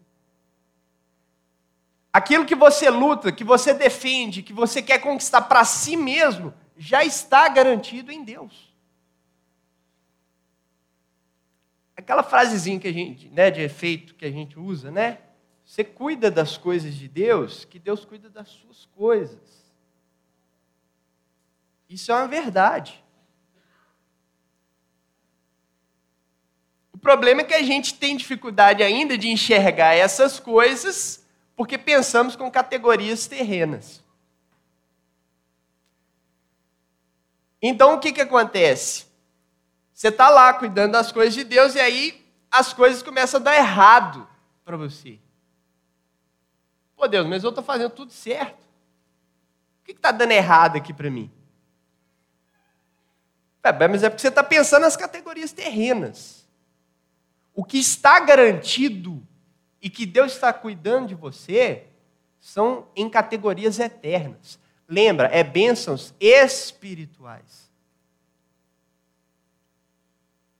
Aquilo 2.11 2.45
que 2.45 2.55
você 2.55 2.89
luta, 2.89 3.31
que 3.31 3.45
você 3.45 3.73
defende, 3.73 4.43
que 4.43 4.51
você 4.51 4.81
quer 4.81 4.99
conquistar 4.99 5.43
para 5.43 5.63
si 5.63 5.95
mesmo, 5.95 6.53
já 6.77 7.05
está 7.05 7.47
garantido 7.47 8.11
em 8.11 8.25
Deus. 8.25 8.75
Aquela 11.95 12.21
frasezinha 12.21 12.81
que 12.81 12.89
a 12.89 12.93
gente, 12.93 13.29
né, 13.29 13.49
de 13.49 13.61
efeito 13.61 14.13
que 14.15 14.25
a 14.25 14.31
gente 14.31 14.59
usa, 14.59 14.91
né? 14.91 15.19
Você 15.63 15.85
cuida 15.85 16.29
das 16.29 16.57
coisas 16.57 16.93
de 16.95 17.07
Deus, 17.07 17.63
que 17.63 17.79
Deus 17.79 18.03
cuida 18.03 18.29
das 18.29 18.49
suas 18.49 18.85
coisas. 18.87 19.73
Isso 21.87 22.11
é 22.11 22.15
uma 22.15 22.27
verdade. 22.27 23.01
Problema 27.03 27.41
é 27.41 27.43
que 27.43 27.53
a 27.53 27.61
gente 27.61 27.93
tem 27.95 28.15
dificuldade 28.15 28.81
ainda 28.81 29.17
de 29.17 29.27
enxergar 29.27 29.93
essas 29.93 30.39
coisas 30.39 31.23
porque 31.55 31.77
pensamos 31.77 32.35
com 32.35 32.49
categorias 32.49 33.27
terrenas. 33.27 34.01
Então 37.61 37.95
o 37.95 37.99
que, 37.99 38.13
que 38.13 38.21
acontece? 38.21 39.05
Você 39.93 40.07
está 40.07 40.29
lá 40.29 40.53
cuidando 40.53 40.93
das 40.93 41.11
coisas 41.11 41.33
de 41.33 41.43
Deus 41.43 41.75
e 41.75 41.79
aí 41.79 42.25
as 42.49 42.73
coisas 42.73 43.03
começam 43.03 43.39
a 43.39 43.43
dar 43.43 43.55
errado 43.55 44.27
para 44.63 44.77
você. 44.77 45.19
Pô, 46.95 47.07
Deus, 47.07 47.27
mas 47.27 47.43
eu 47.43 47.49
estou 47.49 47.63
fazendo 47.63 47.91
tudo 47.91 48.11
certo. 48.11 48.63
O 49.81 49.85
que 49.85 49.91
está 49.91 50.11
dando 50.11 50.31
errado 50.31 50.77
aqui 50.77 50.93
para 50.93 51.09
mim? 51.09 51.29
É, 53.61 53.87
mas 53.87 54.03
é 54.03 54.09
porque 54.09 54.21
você 54.21 54.29
está 54.29 54.43
pensando 54.43 54.83
nas 54.83 54.95
categorias 54.95 55.51
terrenas. 55.51 56.42
O 57.53 57.63
que 57.63 57.77
está 57.77 58.19
garantido 58.19 59.25
e 59.81 59.89
que 59.89 60.05
Deus 60.05 60.33
está 60.33 60.51
cuidando 60.51 61.07
de 61.07 61.15
você 61.15 61.85
são 62.39 62.87
em 62.95 63.09
categorias 63.09 63.79
eternas. 63.79 64.59
Lembra, 64.87 65.27
é 65.27 65.43
bênçãos 65.43 66.13
espirituais. 66.19 67.71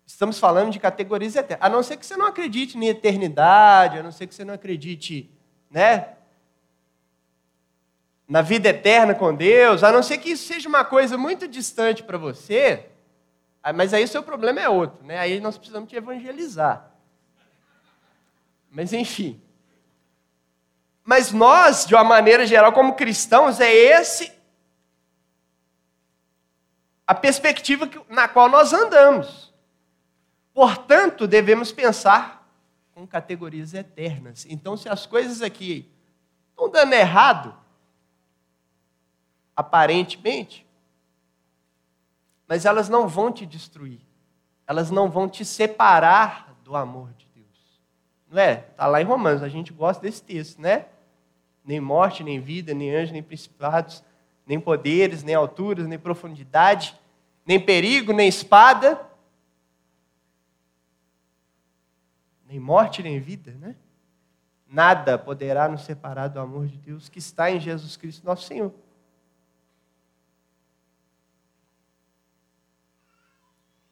Estamos 0.05 0.39
falando 0.39 0.71
de 0.71 0.79
categorias 0.79 1.35
eternas. 1.35 1.65
A 1.65 1.69
não 1.69 1.81
ser 1.83 1.97
que 1.97 2.05
você 2.05 2.15
não 2.15 2.27
acredite 2.27 2.77
em 2.77 2.85
eternidade, 2.85 3.97
a 3.97 4.03
não 4.03 4.11
ser 4.11 4.27
que 4.27 4.35
você 4.35 4.45
não 4.45 4.53
acredite, 4.53 5.29
né? 5.69 6.15
na 8.27 8.41
vida 8.41 8.69
eterna 8.69 9.13
com 9.13 9.33
Deus, 9.33 9.83
a 9.83 9.91
não 9.91 10.01
ser 10.01 10.17
que 10.17 10.31
isso 10.31 10.47
seja 10.47 10.67
uma 10.67 10.83
coisa 10.83 11.17
muito 11.17 11.47
distante 11.47 12.01
para 12.01 12.17
você, 12.17 12.89
mas 13.71 13.93
aí 13.93 14.03
o 14.03 14.07
seu 14.07 14.21
problema 14.21 14.59
é 14.59 14.67
outro, 14.67 15.05
né? 15.05 15.19
Aí 15.19 15.39
nós 15.39 15.57
precisamos 15.57 15.89
te 15.89 15.95
evangelizar. 15.95 16.91
Mas 18.69 18.91
enfim. 18.91 19.41
Mas 21.03 21.31
nós, 21.31 21.85
de 21.85 21.93
uma 21.95 22.03
maneira 22.03 22.45
geral, 22.45 22.73
como 22.73 22.95
cristãos, 22.95 23.59
é 23.59 23.71
esse 23.71 24.33
a 27.05 27.13
perspectiva 27.13 27.89
na 28.09 28.27
qual 28.27 28.49
nós 28.49 28.73
andamos. 28.73 29.53
Portanto, 30.53 31.27
devemos 31.27 31.71
pensar 31.71 32.47
com 32.93 33.07
categorias 33.07 33.73
eternas. 33.73 34.45
Então, 34.49 34.77
se 34.77 34.87
as 34.87 35.05
coisas 35.05 35.41
aqui 35.41 35.91
estão 36.49 36.69
dando 36.69 36.93
errado, 36.93 37.55
aparentemente, 39.55 40.62
mas 42.47 42.65
elas 42.65 42.89
não 42.89 43.07
vão 43.07 43.31
te 43.31 43.45
destruir. 43.45 44.01
Elas 44.65 44.91
não 44.91 45.09
vão 45.09 45.27
te 45.27 45.43
separar 45.43 46.55
do 46.63 46.75
amor 46.75 47.11
de 47.13 47.27
Deus. 47.33 47.81
Não 48.29 48.41
é? 48.41 48.65
Está 48.71 48.87
lá 48.87 49.01
em 49.01 49.05
Romanos, 49.05 49.43
a 49.43 49.49
gente 49.49 49.73
gosta 49.73 50.01
desse 50.01 50.23
texto, 50.23 50.61
né? 50.61 50.85
Nem 51.63 51.79
morte, 51.79 52.23
nem 52.23 52.39
vida, 52.39 52.73
nem 52.73 52.93
anjos, 52.93 53.11
nem 53.11 53.23
principados, 53.23 54.03
nem 54.45 54.59
poderes, 54.59 55.23
nem 55.23 55.35
alturas, 55.35 55.87
nem 55.87 55.97
profundidade, 55.97 56.97
nem 57.45 57.59
perigo, 57.59 58.13
nem 58.13 58.27
espada, 58.27 58.99
nem 62.47 62.59
morte, 62.59 63.01
nem 63.01 63.19
vida, 63.19 63.51
né? 63.59 63.75
Nada 64.67 65.17
poderá 65.17 65.67
nos 65.67 65.81
separar 65.81 66.27
do 66.27 66.39
amor 66.39 66.67
de 66.67 66.77
Deus 66.77 67.07
que 67.07 67.19
está 67.19 67.51
em 67.51 67.59
Jesus 67.59 67.95
Cristo, 67.95 68.25
nosso 68.25 68.47
Senhor. 68.47 68.73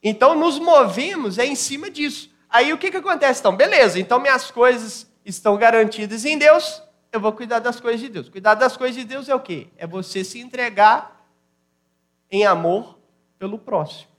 Então, 0.02 0.36
nos 0.36 0.58
movemos 0.58 1.38
é 1.38 1.46
em 1.46 1.56
cima 1.56 1.90
disso. 1.90 2.32
Aí 2.50 2.74
o 2.74 2.78
que, 2.78 2.92
que 2.92 2.98
acontece 2.98 3.40
então? 3.40 3.56
Beleza, 3.56 4.00
então 4.00 4.20
minhas 4.20 4.52
coisas 4.52 5.10
estão 5.24 5.56
garantidas 5.58 6.26
em 6.26 6.38
Deus, 6.38 6.84
eu 7.12 7.20
vou 7.20 7.32
cuidar 7.32 7.60
das 7.60 7.80
coisas 7.80 8.02
de 8.02 8.10
Deus. 8.10 8.30
Cuidar 8.30 8.56
das 8.56 8.76
coisas 8.76 8.96
de 8.96 9.06
Deus 9.06 9.30
é 9.30 9.36
o 9.36 9.40
quê? 9.40 9.68
É 9.78 9.86
você 9.86 10.24
se 10.24 10.40
entregar 10.40 11.26
em 12.30 12.46
amor 12.46 13.00
pelo 13.38 13.58
próximo. 13.58 14.10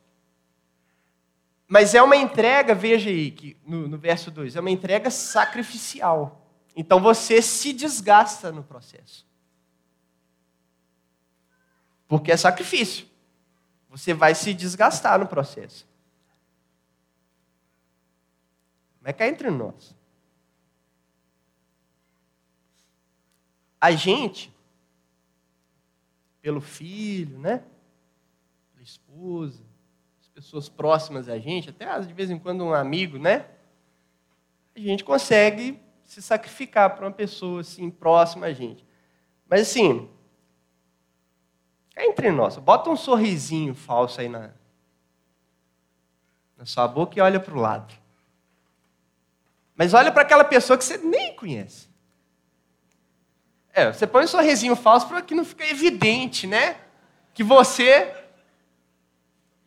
Mas 1.67 1.95
é 1.95 2.03
uma 2.03 2.17
entrega, 2.17 2.75
veja 2.75 3.09
aí, 3.09 3.31
que 3.31 3.57
no, 3.67 3.89
no 3.89 3.97
verso 3.97 4.31
2, 4.31 4.57
é 4.57 4.61
uma 4.61 4.71
entrega 4.71 5.11
sacrificial. 5.11 6.47
Então 6.77 7.01
você 7.01 7.41
se 7.41 7.73
desgasta 7.73 8.53
no 8.53 8.63
processo. 8.63 9.27
Porque 12.07 12.31
é 12.31 12.37
sacrifício. 12.37 13.07
Você 13.93 14.15
vai 14.15 14.35
se 14.35 14.55
desgastar 14.55 15.19
no 15.19 15.27
processo. 15.27 15.87
Mas 19.03 19.15
cá 19.15 19.29
entre 19.29 19.51
nós. 19.51 19.95
A 23.79 23.91
gente, 23.91 24.51
pelo 26.41 26.63
filho, 26.63 27.39
né? 27.39 27.63
Pela 28.73 28.83
esposa, 28.83 29.63
as 30.23 30.29
pessoas 30.31 30.71
próximas 30.71 31.29
a 31.29 31.39
gente, 31.39 31.69
até 31.69 32.01
de 32.01 32.15
vez 32.15 32.31
em 32.31 32.39
quando 32.39 32.65
um 32.65 32.73
amigo, 32.73 33.19
né? 33.19 33.47
A 34.75 34.81
gente 34.81 35.05
consegue 35.05 35.79
se 36.03 36.23
sacrificar 36.23 36.97
para 36.97 37.05
uma 37.05 37.13
pessoa 37.13 37.61
assim 37.61 37.91
próxima 37.91 38.47
a 38.47 38.53
gente. 38.55 38.87
Mas 39.47 39.61
assim, 39.69 40.09
é 41.97 42.07
entre 42.07 42.31
nós. 42.31 42.57
Bota 42.57 42.91
um 42.91 42.97
sorrisinho 42.97 43.75
falso 43.75 44.21
aí 44.21 44.29
na, 44.29 44.51
na 46.57 46.65
sua 46.65 46.89
boca 46.89 47.19
e 47.19 47.21
olha 47.23 47.39
para 47.39 47.55
o 47.55 47.61
lado. 47.61 47.95
Mas 49.75 49.95
olha 49.95 50.13
para 50.13 50.23
aquela 50.23 50.45
pessoa 50.45 50.79
que 50.79 50.85
você 50.85 50.99
nem 50.99 51.35
conhece. 51.35 51.89
É, 53.73 53.93
você 53.93 54.07
põe 54.07 54.25
um 54.25 54.29
sorrisinho 54.29 54.77
falso 54.77 55.09
para 55.09 55.23
que 55.23 55.35
não 55.35 55.45
fique 55.45 55.63
evidente, 55.63 56.47
né? 56.47 56.77
Que 57.33 57.43
você. 57.43 58.15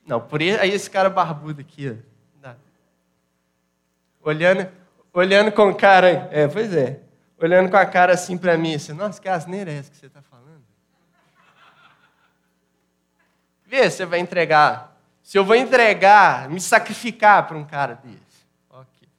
Não, 0.06 0.22
por 0.22 0.42
aí 0.42 0.70
esse 0.70 0.90
cara 0.90 1.10
barbudo 1.10 1.62
aqui, 1.62 1.90
ó. 1.90 2.16
Olhando, 4.26 4.72
olhando 5.14 5.52
com 5.52 5.74
cara. 5.74 6.28
É, 6.32 6.48
pois 6.48 6.74
é. 6.74 7.00
Olhando 7.38 7.70
com 7.70 7.78
a 7.78 7.86
cara 7.86 8.14
assim 8.14 8.38
para 8.38 8.58
mim, 8.58 8.74
assim, 8.74 8.94
nossa, 8.94 9.22
que 9.22 9.30
asneira 9.30 9.72
é 9.72 9.78
essa 9.78 9.92
que 9.92 9.98
você 9.98 10.08
está 10.08 10.22
falando? 10.22 10.64
Vê 13.66 13.90
se 13.90 13.98
você 13.98 14.06
vai 14.06 14.20
entregar. 14.20 14.96
Se 15.24 15.38
eu 15.38 15.44
vou 15.44 15.56
entregar, 15.56 16.48
me 16.50 16.62
sacrificar 16.62 17.48
para 17.48 17.58
um 17.58 17.66
cara 17.66 17.96
desse. 17.96 18.46
Ok. 18.70 19.10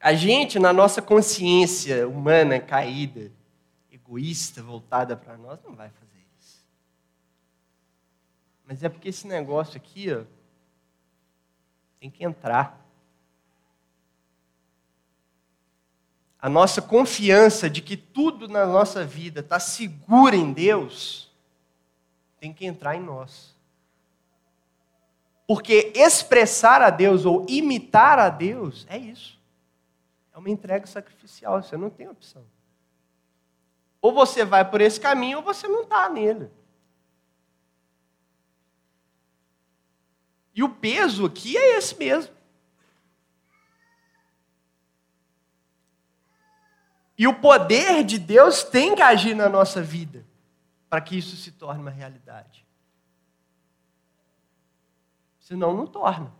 A 0.00 0.14
gente, 0.14 0.58
na 0.58 0.72
nossa 0.72 1.02
consciência 1.02 2.08
humana 2.08 2.58
caída, 2.58 3.30
egoísta, 3.92 4.62
voltada 4.62 5.14
para 5.16 5.36
nós, 5.36 5.62
não 5.62 5.74
vai 5.74 5.90
fazer 5.90 6.24
isso. 6.40 6.64
Mas 8.64 8.82
é 8.82 8.88
porque 8.88 9.10
esse 9.10 9.26
negócio 9.26 9.76
aqui, 9.76 10.10
ó, 10.12 10.24
tem 12.00 12.10
que 12.10 12.24
entrar. 12.24 12.80
A 16.40 16.48
nossa 16.48 16.80
confiança 16.80 17.68
de 17.68 17.82
que 17.82 17.96
tudo 17.96 18.48
na 18.48 18.64
nossa 18.66 19.04
vida 19.04 19.40
está 19.40 19.60
seguro 19.60 20.34
em 20.34 20.52
Deus, 20.52 21.30
tem 22.38 22.52
que 22.52 22.64
entrar 22.64 22.96
em 22.96 23.00
nós. 23.00 23.54
Porque 25.46 25.92
expressar 25.94 26.80
a 26.80 26.88
Deus 26.88 27.26
ou 27.26 27.44
imitar 27.48 28.18
a 28.18 28.30
Deus 28.30 28.86
é 28.88 28.96
isso. 28.96 29.38
É 30.32 30.38
uma 30.38 30.48
entrega 30.48 30.86
sacrificial, 30.86 31.62
você 31.62 31.76
não 31.76 31.90
tem 31.90 32.08
opção. 32.08 32.42
Ou 34.00 34.12
você 34.12 34.44
vai 34.44 34.64
por 34.68 34.80
esse 34.80 34.98
caminho 34.98 35.38
ou 35.38 35.44
você 35.44 35.68
não 35.68 35.82
está 35.82 36.08
nele. 36.08 36.50
E 40.54 40.62
o 40.62 40.68
peso 40.68 41.26
aqui 41.26 41.56
é 41.56 41.76
esse 41.76 41.98
mesmo. 41.98 42.39
E 47.20 47.26
o 47.26 47.34
poder 47.34 48.02
de 48.02 48.18
Deus 48.18 48.64
tem 48.64 48.94
que 48.94 49.02
agir 49.02 49.36
na 49.36 49.46
nossa 49.46 49.82
vida 49.82 50.26
para 50.88 51.02
que 51.02 51.18
isso 51.18 51.36
se 51.36 51.52
torne 51.52 51.82
uma 51.82 51.90
realidade. 51.90 52.64
Senão, 55.38 55.76
não 55.76 55.86
torna. 55.86 56.32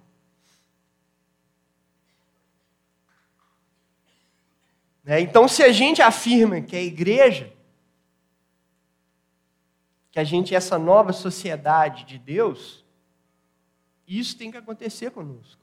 Né? 5.05 5.21
Então, 5.21 5.47
se 5.47 5.63
a 5.63 5.71
gente 5.71 6.01
afirma 6.01 6.63
que 6.63 6.75
a 6.75 6.83
igreja, 6.83 7.53
que 10.11 10.19
a 10.19 10.25
gente 10.25 10.55
é 10.55 10.57
essa 10.57 10.79
nova 10.79 11.13
sociedade 11.13 12.05
de 12.05 12.19
Deus, 12.19 12.87
isso 14.09 14.35
tem 14.39 14.51
que 14.51 14.57
acontecer 14.57 15.11
conosco. 15.11 15.60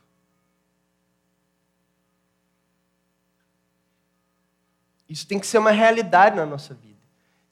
Isso 5.07 5.25
tem 5.25 5.39
que 5.39 5.47
ser 5.47 5.57
uma 5.57 5.71
realidade 5.71 6.35
na 6.35 6.45
nossa 6.45 6.73
vida. 6.73 6.97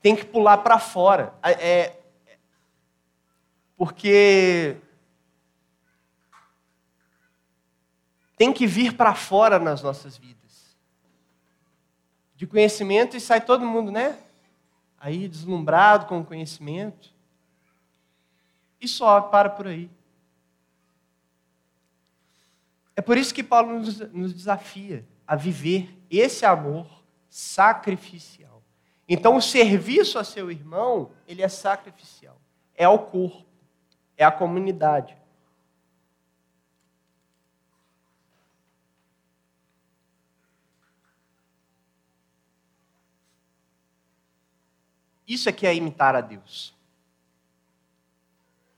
Tem 0.02 0.16
que 0.16 0.26
pular 0.26 0.58
para 0.60 0.78
fora. 0.78 1.34
É, 1.44 1.96
porque 3.78 4.78
tem 8.38 8.52
que 8.52 8.68
vir 8.68 8.96
para 8.96 9.16
fora 9.16 9.58
nas 9.58 9.82
nossas 9.82 10.18
vidas. 10.18 10.78
De 12.36 12.46
conhecimento 12.46 13.16
e 13.16 13.22
sai 13.22 13.40
todo 13.40 13.66
mundo, 13.66 13.92
né? 13.92 14.18
Aí 15.00 15.28
deslumbrado 15.28 16.06
com 16.06 16.20
o 16.20 16.26
conhecimento. 16.26 17.14
E 18.80 18.88
só 18.88 19.22
para 19.22 19.50
por 19.50 19.68
aí. 19.68 19.90
É 22.96 23.02
por 23.02 23.18
isso 23.18 23.34
que 23.34 23.44
Paulo 23.44 23.80
nos, 23.80 24.00
nos 24.12 24.34
desafia 24.34 25.06
a 25.28 25.36
viver 25.36 25.98
esse 26.10 26.46
amor 26.46 27.05
sacrificial. 27.36 28.64
Então, 29.10 29.36
o 29.36 29.42
serviço 29.42 30.18
a 30.18 30.24
seu 30.24 30.50
irmão, 30.50 31.12
ele 31.28 31.42
é 31.42 31.50
sacrificial. 31.50 32.40
É 32.74 32.86
ao 32.86 32.98
corpo, 32.98 33.46
é 34.16 34.24
à 34.24 34.32
comunidade. 34.32 35.18
Isso 45.28 45.50
aqui 45.50 45.68
é 45.68 45.76
imitar 45.76 46.16
a 46.16 46.22
Deus. 46.22 46.74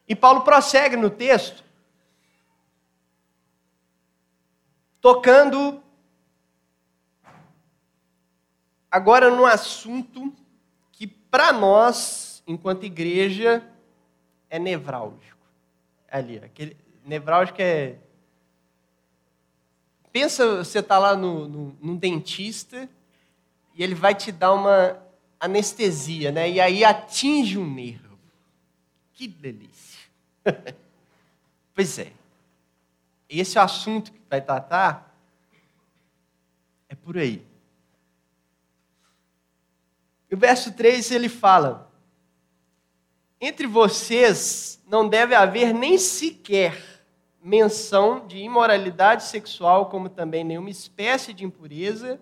E 0.07 0.15
Paulo 0.15 0.41
prossegue 0.41 0.95
no 0.95 1.11
texto, 1.11 1.63
tocando 4.99 5.83
agora 8.91 9.29
num 9.29 9.45
assunto 9.45 10.33
que 10.91 11.07
para 11.07 11.53
nós, 11.53 12.43
enquanto 12.47 12.85
igreja, 12.85 13.63
é 14.49 14.57
nevrálgico. 14.57 15.37
Ali, 16.09 16.37
aquele 16.37 16.77
nevrálgico 17.05 17.61
é 17.61 17.97
pensa 20.17 20.63
você 20.63 20.79
está 20.79 20.97
lá 20.97 21.15
no, 21.15 21.47
no, 21.47 21.77
num 21.79 21.95
dentista 21.95 22.89
e 23.75 23.83
ele 23.83 23.93
vai 23.93 24.15
te 24.15 24.31
dar 24.31 24.51
uma 24.51 24.99
anestesia, 25.39 26.31
né? 26.31 26.49
E 26.49 26.59
aí 26.59 26.83
atinge 26.83 27.55
um 27.59 27.71
nervo. 27.71 28.17
Que 29.13 29.27
delícia. 29.27 30.09
pois 31.75 31.99
é. 31.99 32.11
Esse 33.29 33.59
é 33.59 33.61
assunto 33.61 34.11
que 34.11 34.19
vai 34.27 34.41
tratar 34.41 35.15
é 36.89 36.95
por 36.95 37.15
aí. 37.15 37.45
E 40.29 40.35
o 40.35 40.37
verso 40.37 40.73
3 40.73 41.11
ele 41.11 41.29
fala: 41.29 41.91
Entre 43.39 43.65
vocês 43.65 44.81
não 44.87 45.07
deve 45.07 45.35
haver 45.35 45.73
nem 45.73 45.97
sequer 45.97 46.97
menção 47.41 48.27
de 48.27 48.37
imoralidade 48.37 49.23
sexual, 49.23 49.89
como 49.89 50.09
também 50.09 50.43
nenhuma 50.43 50.69
espécie 50.69 51.33
de 51.33 51.45
impureza 51.45 52.19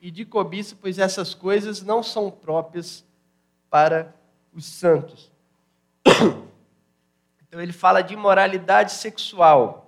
e 0.00 0.10
de 0.10 0.24
cobiça, 0.24 0.76
pois 0.80 0.98
essas 0.98 1.34
coisas 1.34 1.82
não 1.82 2.02
são 2.02 2.30
próprias 2.30 3.04
para 3.68 4.14
os 4.54 4.64
santos. 4.64 5.30
Então 7.48 7.62
ele 7.62 7.72
fala 7.72 8.02
de 8.02 8.12
imoralidade 8.12 8.92
sexual. 8.92 9.85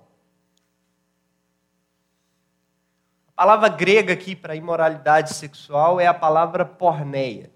Palavra 3.39 3.69
grega 3.69 4.11
aqui 4.11 4.35
para 4.35 4.53
imoralidade 4.53 5.33
sexual 5.33 5.97
é 5.97 6.05
a 6.05 6.13
palavra 6.13 6.65
porneia. 6.65 7.49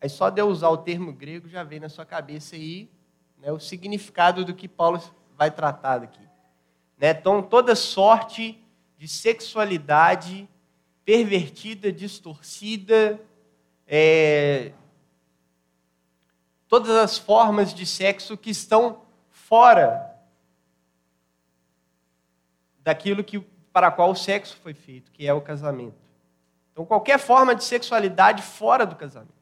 Aí 0.00 0.08
só 0.08 0.30
de 0.30 0.40
eu 0.40 0.46
usar 0.46 0.68
o 0.68 0.76
termo 0.76 1.12
grego 1.12 1.48
já 1.48 1.64
vem 1.64 1.80
na 1.80 1.88
sua 1.88 2.06
cabeça 2.06 2.54
aí 2.54 2.88
né, 3.36 3.50
o 3.50 3.58
significado 3.58 4.44
do 4.44 4.54
que 4.54 4.68
Paulo 4.68 5.02
vai 5.36 5.50
tratar 5.50 6.00
aqui. 6.00 6.22
Né? 6.96 7.10
Então, 7.10 7.42
toda 7.42 7.74
sorte 7.74 8.64
de 8.96 9.08
sexualidade 9.08 10.48
pervertida, 11.04 11.90
distorcida, 11.90 13.20
é, 13.84 14.70
todas 16.68 16.96
as 16.96 17.18
formas 17.18 17.74
de 17.74 17.84
sexo 17.84 18.36
que 18.36 18.50
estão 18.50 19.02
fora 19.28 20.08
daquilo 22.78 23.24
que 23.24 23.44
para 23.76 23.90
qual 23.90 24.10
o 24.10 24.16
sexo 24.16 24.56
foi 24.62 24.72
feito, 24.72 25.12
que 25.12 25.26
é 25.26 25.34
o 25.34 25.40
casamento. 25.42 25.98
Então, 26.72 26.86
qualquer 26.86 27.18
forma 27.18 27.54
de 27.54 27.62
sexualidade 27.62 28.40
fora 28.40 28.86
do 28.86 28.96
casamento. 28.96 29.34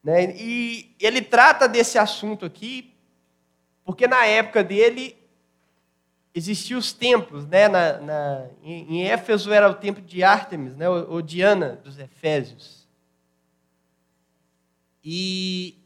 Né? 0.00 0.32
E 0.36 0.94
ele 1.00 1.20
trata 1.20 1.66
desse 1.66 1.98
assunto 1.98 2.46
aqui, 2.46 2.94
porque 3.84 4.06
na 4.06 4.24
época 4.26 4.62
dele 4.62 5.18
existiam 6.32 6.78
os 6.78 6.92
templos, 6.92 7.44
né? 7.48 7.66
Na, 7.66 7.98
na, 7.98 8.46
em, 8.62 9.02
Éfeso 9.08 9.52
era 9.52 9.68
o 9.68 9.74
templo 9.74 10.04
de 10.04 10.22
Ártemis, 10.22 10.76
né? 10.76 10.88
ou 10.88 11.20
Diana 11.20 11.80
dos 11.82 11.98
Efésios. 11.98 12.86
E 15.02 15.76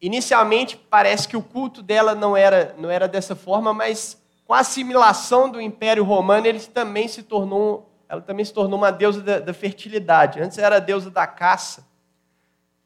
inicialmente 0.00 0.76
parece 0.76 1.26
que 1.26 1.36
o 1.36 1.42
culto 1.42 1.82
dela 1.82 2.14
não 2.14 2.36
era, 2.36 2.76
não 2.78 2.88
era 2.88 3.08
dessa 3.08 3.34
forma, 3.34 3.74
mas 3.74 4.20
com 4.50 4.54
a 4.54 4.58
assimilação 4.58 5.48
do 5.48 5.60
Império 5.60 6.02
Romano, 6.02 6.44
ele 6.44 6.58
também 6.58 7.06
se 7.06 7.22
tornou, 7.22 7.88
ela 8.08 8.20
também 8.20 8.44
se 8.44 8.52
tornou 8.52 8.76
uma 8.80 8.90
deusa 8.90 9.22
da, 9.22 9.38
da 9.38 9.54
fertilidade. 9.54 10.40
Antes 10.40 10.58
era 10.58 10.78
a 10.78 10.80
deusa 10.80 11.08
da 11.08 11.24
caça. 11.24 11.86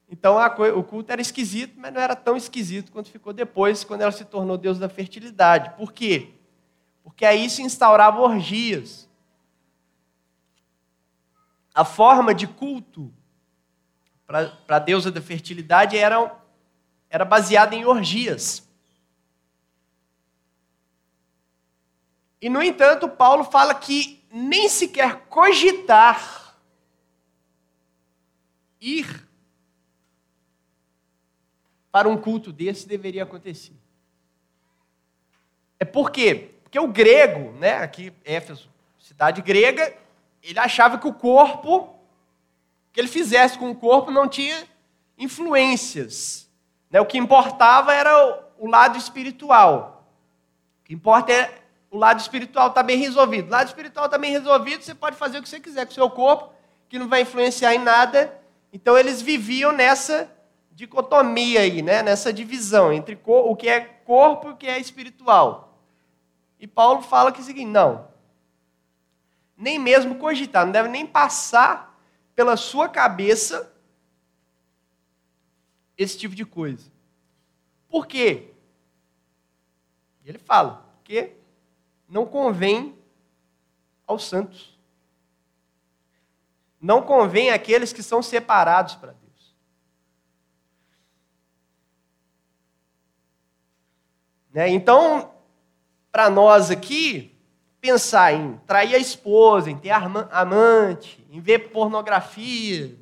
Então 0.06 0.38
a, 0.38 0.48
o 0.76 0.84
culto 0.84 1.10
era 1.10 1.22
esquisito, 1.22 1.72
mas 1.78 1.90
não 1.90 2.02
era 2.02 2.14
tão 2.14 2.36
esquisito 2.36 2.92
quanto 2.92 3.08
ficou 3.08 3.32
depois, 3.32 3.82
quando 3.82 4.02
ela 4.02 4.12
se 4.12 4.26
tornou 4.26 4.58
deusa 4.58 4.78
da 4.78 4.90
fertilidade. 4.90 5.70
Por 5.70 5.90
quê? 5.90 6.34
Porque 7.02 7.24
aí 7.24 7.48
se 7.48 7.62
instaurava 7.62 8.20
orgias. 8.20 9.08
A 11.74 11.82
forma 11.82 12.34
de 12.34 12.46
culto 12.46 13.10
para 14.26 14.52
a 14.68 14.78
deusa 14.78 15.10
da 15.10 15.22
fertilidade 15.22 15.96
era, 15.96 16.30
era 17.08 17.24
baseada 17.24 17.74
em 17.74 17.86
orgias. 17.86 18.63
E, 22.44 22.48
no 22.50 22.62
entanto, 22.62 23.08
Paulo 23.08 23.42
fala 23.42 23.74
que 23.74 24.22
nem 24.30 24.68
sequer 24.68 25.16
cogitar 25.30 26.54
ir 28.78 29.26
para 31.90 32.06
um 32.06 32.18
culto 32.18 32.52
desse 32.52 32.86
deveria 32.86 33.22
acontecer. 33.22 33.72
É 35.80 35.86
por 35.86 36.10
quê? 36.10 36.50
Porque 36.62 36.78
o 36.78 36.86
grego, 36.86 37.52
né, 37.52 37.78
aqui 37.78 38.12
Éfeso, 38.22 38.68
cidade 39.00 39.40
grega, 39.40 39.96
ele 40.42 40.58
achava 40.58 40.98
que 40.98 41.08
o 41.08 41.14
corpo, 41.14 41.98
que 42.92 43.00
ele 43.00 43.08
fizesse 43.08 43.58
com 43.58 43.70
o 43.70 43.74
corpo, 43.74 44.10
não 44.10 44.28
tinha 44.28 44.68
influências. 45.16 46.46
Né? 46.90 47.00
O 47.00 47.06
que 47.06 47.16
importava 47.16 47.94
era 47.94 48.52
o 48.58 48.66
lado 48.66 48.98
espiritual. 48.98 50.06
O 50.82 50.84
que 50.84 50.92
importa 50.92 51.32
é 51.32 51.63
o 51.94 51.96
lado 51.96 52.18
espiritual 52.18 52.70
está 52.70 52.82
bem 52.82 52.98
resolvido. 52.98 53.46
O 53.46 53.50
lado 53.52 53.68
espiritual 53.68 54.06
está 54.06 54.18
bem 54.18 54.32
resolvido, 54.32 54.82
você 54.82 54.96
pode 54.96 55.14
fazer 55.14 55.38
o 55.38 55.42
que 55.44 55.48
você 55.48 55.60
quiser 55.60 55.86
com 55.86 55.92
o 55.92 55.94
seu 55.94 56.10
corpo, 56.10 56.52
que 56.88 56.98
não 56.98 57.06
vai 57.06 57.20
influenciar 57.20 57.72
em 57.72 57.78
nada. 57.78 58.36
Então 58.72 58.98
eles 58.98 59.22
viviam 59.22 59.70
nessa 59.70 60.28
dicotomia 60.72 61.60
aí, 61.60 61.82
né? 61.82 62.02
nessa 62.02 62.32
divisão 62.32 62.92
entre 62.92 63.16
o 63.24 63.54
que 63.54 63.68
é 63.68 63.80
corpo 63.80 64.48
e 64.48 64.50
o 64.50 64.56
que 64.56 64.66
é 64.66 64.76
espiritual. 64.80 65.78
E 66.58 66.66
Paulo 66.66 67.00
fala 67.00 67.30
que 67.30 67.38
é 67.38 67.42
o 67.42 67.46
seguinte: 67.46 67.70
não, 67.70 68.08
nem 69.56 69.78
mesmo 69.78 70.16
cogitar, 70.16 70.64
não 70.64 70.72
deve 70.72 70.88
nem 70.88 71.06
passar 71.06 71.96
pela 72.34 72.56
sua 72.56 72.88
cabeça 72.88 73.72
esse 75.96 76.18
tipo 76.18 76.34
de 76.34 76.44
coisa. 76.44 76.90
Por 77.88 78.04
quê? 78.04 78.50
Ele 80.24 80.38
fala, 80.38 80.84
porque 80.96 81.43
não 82.08 82.26
convém 82.26 82.98
aos 84.06 84.24
santos. 84.24 84.74
não 86.80 87.00
convém 87.00 87.50
àqueles 87.50 87.94
que 87.94 88.02
são 88.02 88.22
separados 88.22 88.94
para 88.96 89.12
Deus. 89.12 89.56
Né? 94.52 94.68
Então, 94.68 95.32
para 96.12 96.28
nós 96.28 96.70
aqui, 96.70 97.34
pensar 97.80 98.34
em 98.34 98.58
trair 98.66 98.94
a 98.94 98.98
esposa, 98.98 99.70
em 99.70 99.78
ter 99.78 99.92
amante, 99.92 101.26
em 101.30 101.40
ver 101.40 101.70
pornografia, 101.70 102.94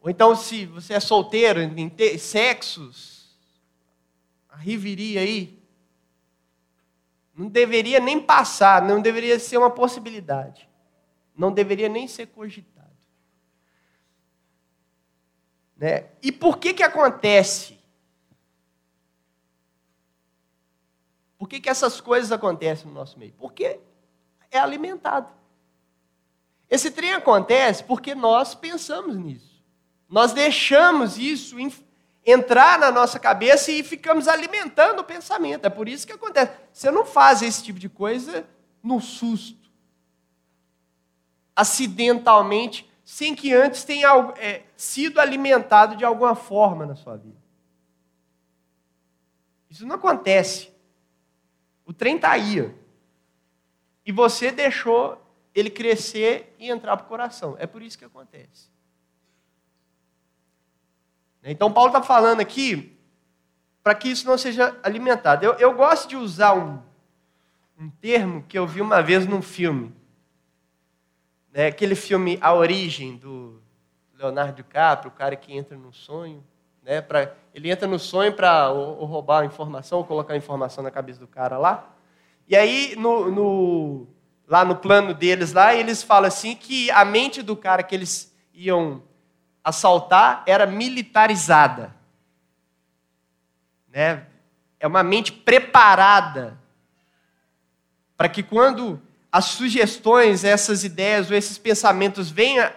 ou 0.00 0.08
então, 0.08 0.34
se 0.34 0.64
você 0.64 0.94
é 0.94 1.00
solteiro, 1.00 1.60
em 1.60 1.88
ter 1.88 2.18
sexos, 2.18 3.38
a 4.48 4.56
riveria 4.56 5.20
aí, 5.20 5.59
não 7.34 7.48
deveria 7.48 8.00
nem 8.00 8.20
passar, 8.20 8.82
não 8.82 9.00
deveria 9.00 9.38
ser 9.38 9.56
uma 9.56 9.70
possibilidade. 9.70 10.68
Não 11.36 11.52
deveria 11.52 11.88
nem 11.88 12.06
ser 12.06 12.26
cogitado. 12.26 12.90
Né? 15.76 16.10
E 16.22 16.30
por 16.30 16.58
que 16.58 16.74
que 16.74 16.82
acontece? 16.82 17.80
Por 21.38 21.48
que, 21.48 21.58
que 21.58 21.70
essas 21.70 22.02
coisas 22.02 22.30
acontecem 22.30 22.86
no 22.86 22.92
nosso 22.92 23.18
meio? 23.18 23.32
Porque 23.38 23.80
é 24.50 24.58
alimentado. 24.58 25.32
Esse 26.68 26.90
trem 26.90 27.14
acontece 27.14 27.82
porque 27.82 28.14
nós 28.14 28.54
pensamos 28.54 29.16
nisso. 29.16 29.64
Nós 30.06 30.34
deixamos 30.34 31.16
isso 31.16 31.58
entrar 32.24 32.78
na 32.78 32.90
nossa 32.90 33.18
cabeça 33.18 33.70
e 33.70 33.82
ficamos 33.82 34.28
alimentando 34.28 35.00
o 35.00 35.04
pensamento. 35.04 35.64
É 35.64 35.70
por 35.70 35.88
isso 35.88 36.06
que 36.06 36.12
acontece. 36.12 36.52
Você 36.72 36.90
não 36.90 37.04
faz 37.04 37.42
esse 37.42 37.62
tipo 37.62 37.78
de 37.78 37.88
coisa 37.88 38.46
no 38.82 39.00
susto, 39.00 39.70
acidentalmente, 41.54 42.90
sem 43.04 43.34
que 43.34 43.52
antes 43.52 43.84
tenha 43.84 44.08
é, 44.38 44.62
sido 44.76 45.20
alimentado 45.20 45.96
de 45.96 46.04
alguma 46.04 46.34
forma 46.34 46.86
na 46.86 46.94
sua 46.94 47.16
vida. 47.16 47.40
Isso 49.68 49.86
não 49.86 49.96
acontece. 49.96 50.70
O 51.84 51.92
trem 51.92 52.16
está 52.16 52.32
aí. 52.32 52.72
E 54.04 54.12
você 54.12 54.50
deixou 54.50 55.20
ele 55.54 55.70
crescer 55.70 56.54
e 56.58 56.70
entrar 56.70 56.96
para 56.96 57.06
o 57.06 57.08
coração. 57.08 57.56
É 57.58 57.66
por 57.66 57.82
isso 57.82 57.98
que 57.98 58.04
acontece. 58.04 58.70
Então, 61.42 61.72
Paulo 61.72 61.88
está 61.88 62.02
falando 62.02 62.40
aqui 62.40 62.98
para 63.82 63.94
que 63.94 64.08
isso 64.08 64.26
não 64.26 64.36
seja 64.36 64.76
alimentado. 64.82 65.44
Eu, 65.44 65.54
eu 65.54 65.74
gosto 65.74 66.08
de 66.08 66.16
usar 66.16 66.54
um, 66.54 66.78
um 67.78 67.88
termo 67.88 68.44
que 68.46 68.58
eu 68.58 68.66
vi 68.66 68.80
uma 68.80 69.02
vez 69.02 69.26
num 69.26 69.40
filme. 69.40 69.94
Né? 71.52 71.66
Aquele 71.66 71.94
filme 71.94 72.38
A 72.40 72.52
Origem, 72.52 73.16
do 73.16 73.60
Leonardo 74.14 74.54
DiCaprio, 74.54 75.10
o 75.10 75.14
cara 75.14 75.34
que 75.34 75.56
entra 75.56 75.76
no 75.76 75.92
sonho. 75.92 76.44
Né? 76.82 77.00
Pra, 77.00 77.32
ele 77.54 77.70
entra 77.70 77.88
no 77.88 77.98
sonho 77.98 78.32
para 78.32 78.68
roubar 78.68 79.42
a 79.42 79.46
informação, 79.46 79.98
ou 79.98 80.04
colocar 80.04 80.34
a 80.34 80.36
informação 80.36 80.84
na 80.84 80.90
cabeça 80.90 81.18
do 81.18 81.26
cara 81.26 81.56
lá. 81.56 81.90
E 82.46 82.54
aí, 82.54 82.94
no, 82.96 83.30
no, 83.30 84.06
lá 84.46 84.64
no 84.64 84.76
plano 84.76 85.14
deles, 85.14 85.52
lá, 85.52 85.74
eles 85.74 86.02
falam 86.02 86.28
assim 86.28 86.54
que 86.54 86.90
a 86.90 87.04
mente 87.04 87.42
do 87.42 87.56
cara 87.56 87.82
que 87.82 87.94
eles 87.94 88.36
iam 88.52 89.02
assaltar 89.64 90.42
era 90.46 90.66
militarizada. 90.66 91.94
Né? 93.88 94.26
É 94.78 94.86
uma 94.86 95.02
mente 95.02 95.32
preparada 95.32 96.58
para 98.16 98.28
que 98.28 98.42
quando 98.42 99.00
as 99.32 99.46
sugestões, 99.46 100.44
essas 100.44 100.84
ideias 100.84 101.30
ou 101.30 101.36
esses 101.36 101.56
pensamentos 101.56 102.30
venham, 102.30 102.70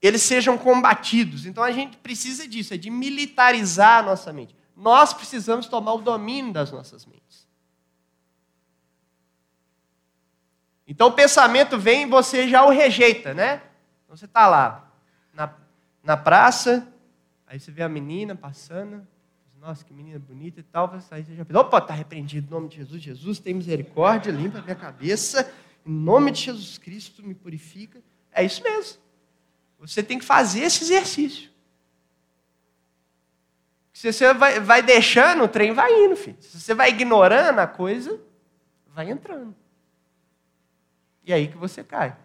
eles 0.00 0.22
sejam 0.22 0.56
combatidos. 0.56 1.46
Então 1.46 1.62
a 1.62 1.72
gente 1.72 1.96
precisa 1.96 2.46
disso, 2.46 2.74
é 2.74 2.76
de 2.76 2.90
militarizar 2.90 3.98
a 3.98 4.02
nossa 4.02 4.32
mente. 4.32 4.54
Nós 4.76 5.12
precisamos 5.12 5.66
tomar 5.66 5.94
o 5.94 6.02
domínio 6.02 6.52
das 6.52 6.70
nossas 6.70 7.06
mentes. 7.06 7.46
Então 10.86 11.08
o 11.08 11.12
pensamento 11.12 11.78
vem 11.78 12.02
e 12.02 12.06
você 12.06 12.48
já 12.48 12.64
o 12.64 12.70
rejeita, 12.70 13.32
né? 13.32 13.62
Então 14.04 14.16
você 14.16 14.26
está 14.26 14.46
lá, 14.46 14.83
na 16.04 16.16
praça, 16.16 16.86
aí 17.46 17.58
você 17.58 17.70
vê 17.70 17.82
a 17.82 17.88
menina 17.88 18.36
passando, 18.36 19.06
nossa, 19.58 19.82
que 19.82 19.94
menina 19.94 20.18
bonita 20.18 20.60
e 20.60 20.62
tal, 20.62 20.92
aí 21.10 21.24
você 21.24 21.34
já 21.34 21.44
pensa, 21.44 21.58
opa, 21.58 21.78
está 21.78 21.94
repreendido 21.94 22.46
em 22.46 22.50
nome 22.50 22.68
de 22.68 22.76
Jesus, 22.76 23.02
Jesus 23.02 23.38
tem 23.38 23.54
misericórdia, 23.54 24.30
limpa 24.30 24.58
a 24.58 24.62
minha 24.62 24.76
cabeça, 24.76 25.50
em 25.84 25.92
nome 25.92 26.30
de 26.30 26.42
Jesus 26.42 26.76
Cristo 26.76 27.22
me 27.22 27.34
purifica. 27.34 28.02
É 28.30 28.44
isso 28.44 28.62
mesmo. 28.62 29.00
Você 29.78 30.02
tem 30.02 30.18
que 30.18 30.24
fazer 30.24 30.60
esse 30.60 30.84
exercício. 30.84 31.50
Se 33.92 34.12
você 34.12 34.34
vai, 34.34 34.60
vai 34.60 34.82
deixando, 34.82 35.44
o 35.44 35.48
trem 35.48 35.72
vai 35.72 35.92
indo, 36.04 36.16
filho. 36.16 36.36
Se 36.40 36.60
você 36.60 36.74
vai 36.74 36.90
ignorando 36.90 37.58
a 37.58 37.66
coisa, 37.66 38.20
vai 38.88 39.10
entrando. 39.10 39.54
E 41.24 41.32
é 41.32 41.36
aí 41.36 41.48
que 41.48 41.56
você 41.56 41.82
cai. 41.82 42.16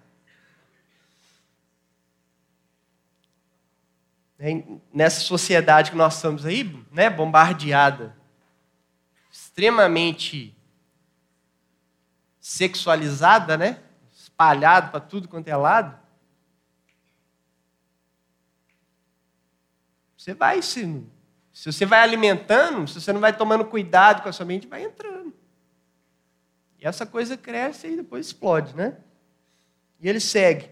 Né, 4.39 4.63
nessa 4.93 5.19
sociedade 5.19 5.91
que 5.91 5.97
nós 5.97 6.15
estamos 6.15 6.45
aí, 6.45 6.63
né, 6.93 7.09
bombardeada, 7.09 8.15
extremamente 9.29 10.57
sexualizada, 12.39 13.57
né, 13.57 13.83
espalhada 14.13 14.91
para 14.91 15.01
tudo 15.01 15.27
quanto 15.27 15.49
é 15.49 15.55
lado, 15.57 15.99
você 20.15 20.33
vai 20.33 20.61
se, 20.61 21.05
se 21.51 21.69
você 21.69 21.85
vai 21.85 21.99
alimentando, 21.99 22.87
se 22.87 23.01
você 23.01 23.11
não 23.11 23.19
vai 23.19 23.35
tomando 23.35 23.65
cuidado 23.65 24.23
com 24.23 24.29
a 24.29 24.31
sua 24.31 24.45
mente, 24.45 24.67
vai 24.67 24.83
entrando. 24.83 25.33
E 26.79 26.87
essa 26.87 27.05
coisa 27.05 27.35
cresce 27.35 27.87
e 27.87 27.97
depois 27.97 28.27
explode, 28.27 28.73
né? 28.73 28.97
E 29.99 30.07
ele 30.07 30.21
segue. 30.21 30.69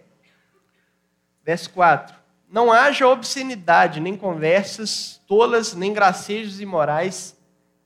Verso 1.44 1.70
4 1.72 2.27
não 2.50 2.72
haja 2.72 3.08
obscenidade, 3.08 4.00
nem 4.00 4.16
conversas 4.16 5.22
tolas, 5.28 5.74
nem 5.74 5.94
gracejos 5.94 6.62
imorais 6.62 7.38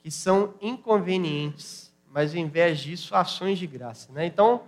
que 0.01 0.11
são 0.11 0.53
inconvenientes, 0.61 1.91
mas 2.07 2.31
ao 2.31 2.39
invés 2.39 2.79
disso, 2.79 3.15
ações 3.15 3.57
de 3.57 3.67
graça. 3.67 4.11
Né? 4.11 4.25
Então, 4.25 4.63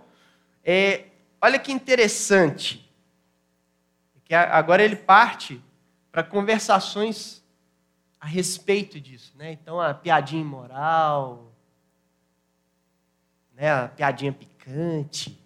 é, 0.64 1.06
olha 1.40 1.58
que 1.58 1.72
interessante, 1.72 2.90
que 4.24 4.34
agora 4.34 4.82
ele 4.82 4.96
parte 4.96 5.62
para 6.10 6.22
conversações 6.22 7.44
a 8.18 8.26
respeito 8.26 9.00
disso. 9.00 9.34
Né? 9.36 9.52
Então, 9.52 9.80
a 9.80 9.92
piadinha 9.92 10.40
imoral, 10.40 11.52
né? 13.52 13.70
a 13.70 13.88
piadinha 13.88 14.32
picante, 14.32 15.38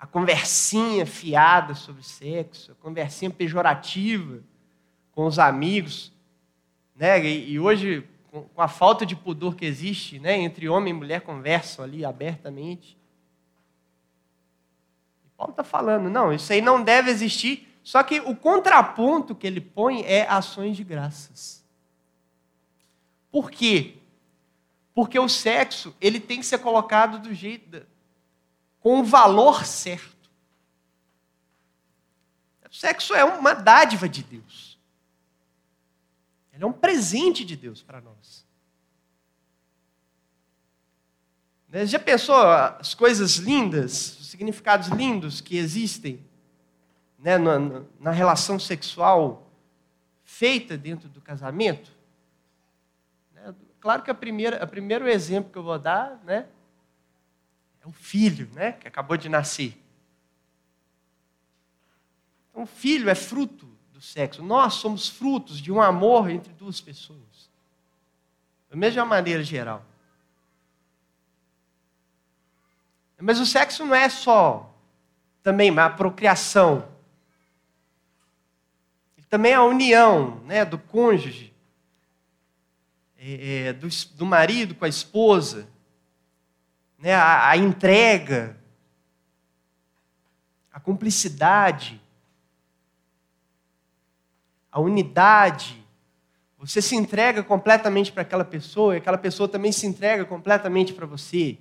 a 0.00 0.06
conversinha 0.06 1.04
fiada 1.04 1.74
sobre 1.74 2.02
sexo, 2.02 2.72
a 2.72 2.74
conversinha 2.76 3.30
pejorativa 3.30 4.42
com 5.12 5.26
os 5.26 5.38
amigos, 5.38 6.10
né? 6.96 7.22
E, 7.22 7.52
e 7.52 7.60
hoje 7.60 8.08
com, 8.30 8.46
a 8.56 8.66
falta 8.66 9.04
de 9.04 9.14
pudor 9.14 9.54
que 9.54 9.66
existe, 9.66 10.18
né, 10.18 10.38
entre 10.38 10.68
homem 10.68 10.94
e 10.94 10.96
mulher 10.96 11.20
conversam 11.20 11.84
ali 11.84 12.02
abertamente. 12.02 12.96
E 15.24 15.28
Paulo 15.36 15.50
está 15.50 15.64
falando, 15.64 16.08
não, 16.08 16.32
isso 16.32 16.50
aí 16.50 16.62
não 16.62 16.82
deve 16.82 17.10
existir. 17.10 17.68
Só 17.82 18.02
que 18.02 18.20
o 18.20 18.34
contraponto 18.34 19.34
que 19.34 19.46
ele 19.46 19.60
põe 19.60 20.02
é 20.02 20.26
ações 20.28 20.76
de 20.76 20.84
graças. 20.84 21.62
Por 23.30 23.50
quê? 23.50 23.96
Porque 24.94 25.18
o 25.18 25.28
sexo 25.28 25.94
ele 26.00 26.20
tem 26.20 26.38
que 26.38 26.46
ser 26.46 26.58
colocado 26.58 27.18
do 27.18 27.34
jeito 27.34 27.84
com 28.80 29.00
o 29.00 29.04
valor 29.04 29.64
certo. 29.64 30.30
O 32.70 32.74
sexo 32.74 33.14
é 33.14 33.24
uma 33.24 33.52
dádiva 33.52 34.08
de 34.08 34.22
Deus. 34.22 34.78
Ele 36.52 36.64
é 36.64 36.66
um 36.66 36.72
presente 36.72 37.44
de 37.44 37.56
Deus 37.56 37.82
para 37.82 38.00
nós. 38.00 38.46
Né, 41.68 41.86
já 41.86 41.98
pensou 41.98 42.36
as 42.36 42.94
coisas 42.94 43.36
lindas, 43.36 44.18
os 44.18 44.26
significados 44.28 44.88
lindos 44.88 45.40
que 45.40 45.56
existem 45.56 46.24
né, 47.18 47.38
na, 47.38 47.58
na 47.98 48.10
relação 48.10 48.58
sexual 48.58 49.48
feita 50.24 50.76
dentro 50.76 51.08
do 51.08 51.20
casamento? 51.20 51.92
Né, 53.32 53.54
claro 53.80 54.02
que 54.02 54.10
a 54.10 54.14
primeira, 54.14 54.64
o 54.64 54.68
primeiro 54.68 55.08
exemplo 55.08 55.52
que 55.52 55.58
eu 55.58 55.62
vou 55.62 55.78
dar 55.78 56.20
né, 56.24 56.46
é 57.82 57.86
o 57.86 57.92
filho, 57.92 58.48
né, 58.52 58.72
que 58.72 58.86
acabou 58.86 59.16
de 59.16 59.28
nascer. 59.28 59.76
Então, 62.50 62.66
filho 62.66 63.08
é 63.08 63.14
fruto 63.14 63.66
do 63.92 64.00
sexo. 64.00 64.42
Nós 64.42 64.74
somos 64.74 65.08
frutos 65.08 65.60
de 65.60 65.72
um 65.72 65.80
amor 65.80 66.30
entre 66.30 66.52
duas 66.52 66.80
pessoas. 66.80 67.50
Da 68.68 68.76
mesma 68.76 69.04
maneira 69.04 69.42
geral. 69.42 69.84
Mas 73.18 73.38
o 73.38 73.46
sexo 73.46 73.84
não 73.84 73.94
é 73.94 74.08
só 74.08 74.74
também 75.42 75.76
a 75.78 75.90
procriação. 75.90 76.88
Também 79.28 79.54
a 79.54 79.62
união 79.62 80.40
né, 80.44 80.64
do 80.64 80.76
cônjuge, 80.76 81.54
é, 83.16 83.68
é, 83.68 83.72
do, 83.72 83.88
do 84.16 84.26
marido 84.26 84.74
com 84.74 84.84
a 84.84 84.88
esposa, 84.88 85.68
né, 87.00 87.14
a, 87.14 87.48
a 87.48 87.56
entrega, 87.56 88.56
a 90.70 90.78
cumplicidade, 90.78 92.00
a 94.70 94.78
unidade. 94.78 95.82
Você 96.58 96.82
se 96.82 96.94
entrega 96.94 97.42
completamente 97.42 98.12
para 98.12 98.22
aquela 98.22 98.44
pessoa 98.44 98.94
e 98.94 98.98
aquela 98.98 99.16
pessoa 99.16 99.48
também 99.48 99.72
se 99.72 99.86
entrega 99.86 100.26
completamente 100.26 100.92
para 100.92 101.06
você. 101.06 101.58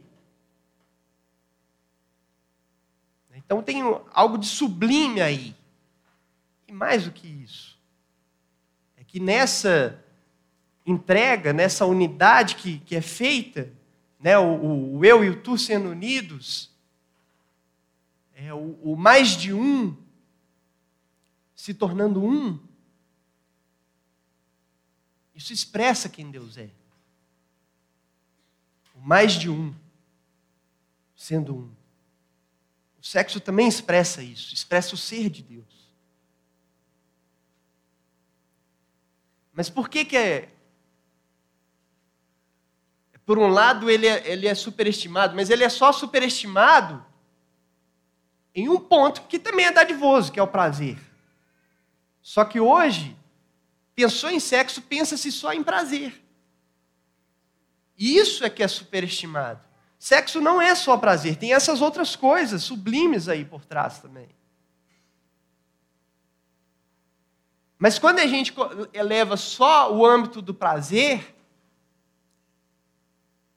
Então 3.33 3.63
tem 3.63 3.81
algo 4.11 4.37
de 4.37 4.45
sublime 4.45 5.21
aí. 5.21 5.55
E 6.67 6.71
mais 6.71 7.05
do 7.05 7.11
que 7.11 7.27
isso, 7.27 7.79
é 8.95 9.03
que 9.03 9.19
nessa 9.19 10.03
entrega, 10.85 11.51
nessa 11.51 11.83
unidade 11.85 12.55
que, 12.57 12.77
que 12.79 12.95
é 12.95 13.01
feita, 13.01 13.71
né, 14.19 14.37
o, 14.37 14.97
o 14.97 15.05
eu 15.05 15.23
e 15.23 15.29
o 15.29 15.41
tu 15.41 15.57
sendo 15.57 15.89
unidos, 15.89 16.69
é, 18.35 18.53
o, 18.53 18.77
o 18.83 18.95
mais 18.95 19.29
de 19.29 19.53
um 19.53 19.95
se 21.55 21.73
tornando 21.73 22.23
um, 22.23 22.59
isso 25.33 25.53
expressa 25.53 26.09
quem 26.09 26.29
Deus 26.29 26.57
é. 26.57 26.69
O 28.93 28.99
mais 28.99 29.33
de 29.33 29.49
um 29.49 29.73
sendo 31.15 31.55
um. 31.55 31.71
O 33.01 33.05
sexo 33.05 33.39
também 33.39 33.67
expressa 33.67 34.21
isso, 34.21 34.53
expressa 34.53 34.95
o 34.95 34.97
ser 34.97 35.29
de 35.29 35.41
Deus. 35.41 35.89
Mas 39.53 39.69
por 39.69 39.89
que 39.89 40.03
que 40.03 40.17
é... 40.17 40.53
Por 43.29 43.37
um 43.37 43.47
lado, 43.47 43.91
ele 43.91 44.07
é, 44.07 44.27
ele 44.27 44.47
é 44.47 44.55
superestimado, 44.55 45.35
mas 45.35 45.51
ele 45.51 45.63
é 45.63 45.69
só 45.69 45.91
superestimado 45.91 47.05
em 48.55 48.67
um 48.67 48.79
ponto 48.79 49.21
que 49.27 49.37
também 49.37 49.67
é 49.67 49.71
dadivoso, 49.71 50.31
que 50.31 50.39
é 50.39 50.41
o 50.41 50.47
prazer. 50.47 50.97
Só 52.23 52.43
que 52.43 52.59
hoje, 52.59 53.15
pensou 53.93 54.31
em 54.31 54.39
sexo, 54.39 54.81
pensa-se 54.81 55.31
só 55.31 55.53
em 55.53 55.61
prazer. 55.61 56.19
E 57.95 58.17
isso 58.17 58.43
é 58.43 58.49
que 58.49 58.63
é 58.63 58.67
superestimado. 58.67 59.61
Sexo 59.99 60.41
não 60.41 60.59
é 60.59 60.73
só 60.73 60.97
prazer, 60.97 61.35
tem 61.35 61.53
essas 61.53 61.81
outras 61.81 62.15
coisas 62.15 62.63
sublimes 62.63 63.29
aí 63.29 63.45
por 63.45 63.63
trás 63.63 63.99
também. 63.99 64.29
Mas 67.77 67.99
quando 67.99 68.17
a 68.17 68.25
gente 68.25 68.51
eleva 68.91 69.37
só 69.37 69.93
o 69.95 70.03
âmbito 70.03 70.41
do 70.41 70.55
prazer, 70.55 71.35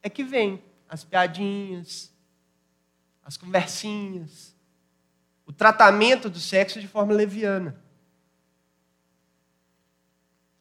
é 0.02 0.10
que 0.10 0.24
vem 0.24 0.62
as 0.88 1.04
piadinhas, 1.04 2.12
as 3.24 3.36
conversinhas, 3.36 4.54
o 5.46 5.52
tratamento 5.52 6.28
do 6.28 6.40
sexo 6.40 6.80
de 6.80 6.88
forma 6.88 7.12
leviana. 7.12 7.80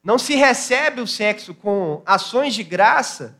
Não 0.03 0.17
se 0.17 0.35
recebe 0.35 1.01
o 1.01 1.07
sexo 1.07 1.53
com 1.53 2.01
ações 2.05 2.53
de 2.53 2.63
graça 2.63 3.39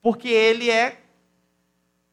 porque 0.00 0.28
ele 0.28 0.70
é, 0.70 1.02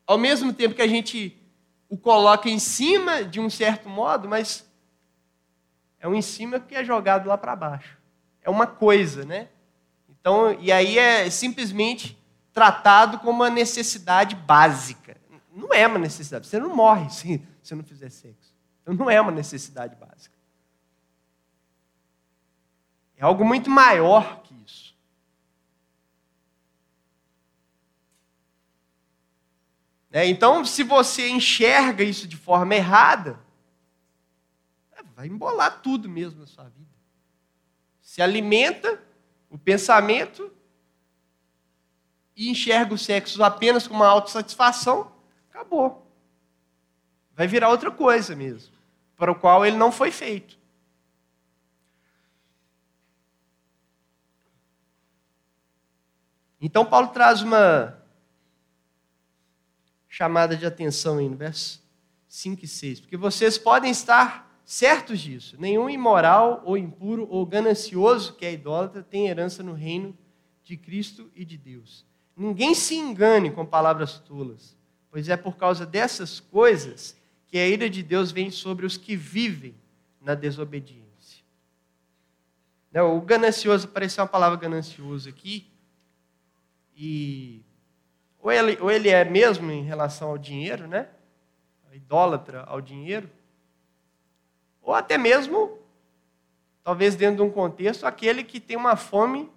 ao 0.05 0.17
mesmo 0.17 0.51
tempo 0.51 0.75
que 0.75 0.81
a 0.81 0.87
gente 0.87 1.41
o 1.87 1.97
coloca 1.97 2.49
em 2.49 2.59
cima 2.59 3.23
de 3.23 3.39
um 3.39 3.49
certo 3.49 3.87
modo, 3.87 4.27
mas 4.27 4.69
é 5.99 6.07
um 6.07 6.15
em 6.15 6.21
cima 6.21 6.59
que 6.59 6.75
é 6.75 6.83
jogado 6.83 7.27
lá 7.27 7.37
para 7.37 7.55
baixo. 7.55 7.97
É 8.41 8.49
uma 8.49 8.67
coisa, 8.67 9.23
né? 9.23 9.49
Então, 10.25 10.59
e 10.59 10.71
aí 10.71 10.97
é 10.97 11.29
simplesmente 11.29 12.17
tratado 12.51 13.19
como 13.19 13.43
uma 13.43 13.49
necessidade 13.51 14.35
básica. 14.35 15.15
Não 15.53 15.71
é 15.71 15.85
uma 15.85 15.99
necessidade. 15.99 16.47
Você 16.47 16.57
não 16.57 16.75
morre 16.75 17.11
se 17.11 17.39
você 17.61 17.75
não 17.75 17.83
fizer 17.83 18.09
sexo. 18.09 18.51
Então 18.81 18.95
não 18.95 19.07
é 19.07 19.21
uma 19.21 19.31
necessidade 19.31 19.95
básica. 19.95 20.35
É 23.15 23.23
algo 23.23 23.45
muito 23.45 23.69
maior 23.69 24.41
que 24.41 24.55
É, 30.11 30.25
então, 30.25 30.63
se 30.63 30.81
você 30.81 31.27
enxerga 31.27 32.01
isso 32.01 32.25
de 32.25 32.37
forma 32.37 32.73
errada, 32.73 33.37
é, 34.93 35.03
vai 35.13 35.27
embolar 35.27 35.81
tudo 35.81 36.07
mesmo 36.07 36.39
na 36.39 36.47
sua 36.47 36.63
vida. 36.63 36.89
Se 38.01 38.21
alimenta 38.21 38.97
o 39.49 39.57
pensamento 39.57 40.51
e 42.35 42.49
enxerga 42.49 42.93
o 42.93 42.97
sexo 42.97 43.41
apenas 43.43 43.87
como 43.87 44.01
uma 44.01 44.09
autossatisfação, 44.09 45.11
acabou. 45.49 46.05
Vai 47.33 47.47
virar 47.47 47.69
outra 47.69 47.91
coisa 47.91 48.35
mesmo, 48.35 48.73
para 49.15 49.31
o 49.31 49.35
qual 49.35 49.65
ele 49.65 49.77
não 49.77 49.91
foi 49.91 50.11
feito. 50.11 50.57
Então, 56.59 56.85
Paulo 56.85 57.09
traz 57.09 57.41
uma 57.41 58.01
chamada 60.09 60.55
de 60.55 60.65
atenção 60.65 61.17
aí 61.17 61.29
no 61.29 61.35
verso 61.35 61.83
5 62.27 62.63
e 62.63 62.67
6. 62.67 63.01
Porque 63.01 63.17
vocês 63.17 63.57
podem 63.57 63.91
estar 63.91 64.44
certos 64.65 65.21
disso. 65.21 65.55
Nenhum 65.59 65.89
imoral 65.89 66.61
ou 66.65 66.75
impuro 66.75 67.27
ou 67.29 67.45
ganancioso 67.45 68.33
que 68.33 68.45
é 68.45 68.51
idólatra 68.51 69.03
tem 69.03 69.27
herança 69.27 69.63
no 69.63 69.73
reino 69.73 70.17
de 70.63 70.75
Cristo 70.75 71.31
e 71.35 71.45
de 71.45 71.55
Deus. 71.57 72.05
Ninguém 72.35 72.73
se 72.73 72.95
engane 72.95 73.51
com 73.51 73.65
palavras 73.65 74.19
tolas, 74.19 74.75
pois 75.09 75.29
é 75.29 75.37
por 75.37 75.55
causa 75.55 75.85
dessas 75.85 76.39
coisas 76.39 77.15
que 77.47 77.57
a 77.57 77.67
ira 77.67 77.89
de 77.89 78.03
Deus 78.03 78.31
vem 78.31 78.51
sobre 78.51 78.85
os 78.85 78.97
que 78.97 79.15
vivem 79.15 79.75
na 80.19 80.35
desobediência. 80.35 81.05
O 82.93 83.21
ganancioso, 83.21 83.87
apareceu 83.87 84.23
uma 84.23 84.29
palavra 84.29 84.57
ganancioso 84.57 85.29
aqui, 85.29 85.69
e 86.97 87.61
ou 88.39 88.51
ele, 88.51 88.77
ou 88.79 88.89
ele 88.89 89.09
é 89.09 89.25
mesmo 89.25 89.69
em 89.69 89.83
relação 89.83 90.29
ao 90.29 90.37
dinheiro, 90.37 90.87
né? 90.87 91.09
Idólatra 91.91 92.63
ao 92.63 92.79
dinheiro. 92.79 93.29
Ou 94.85 94.93
até 94.93 95.17
mesmo, 95.17 95.79
talvez 96.83 97.15
dentro 97.15 97.37
de 97.37 97.41
um 97.41 97.51
contexto, 97.51 98.05
aquele 98.05 98.43
que 98.43 98.59
tem 98.59 98.77
uma 98.77 98.95
fome 98.95 99.51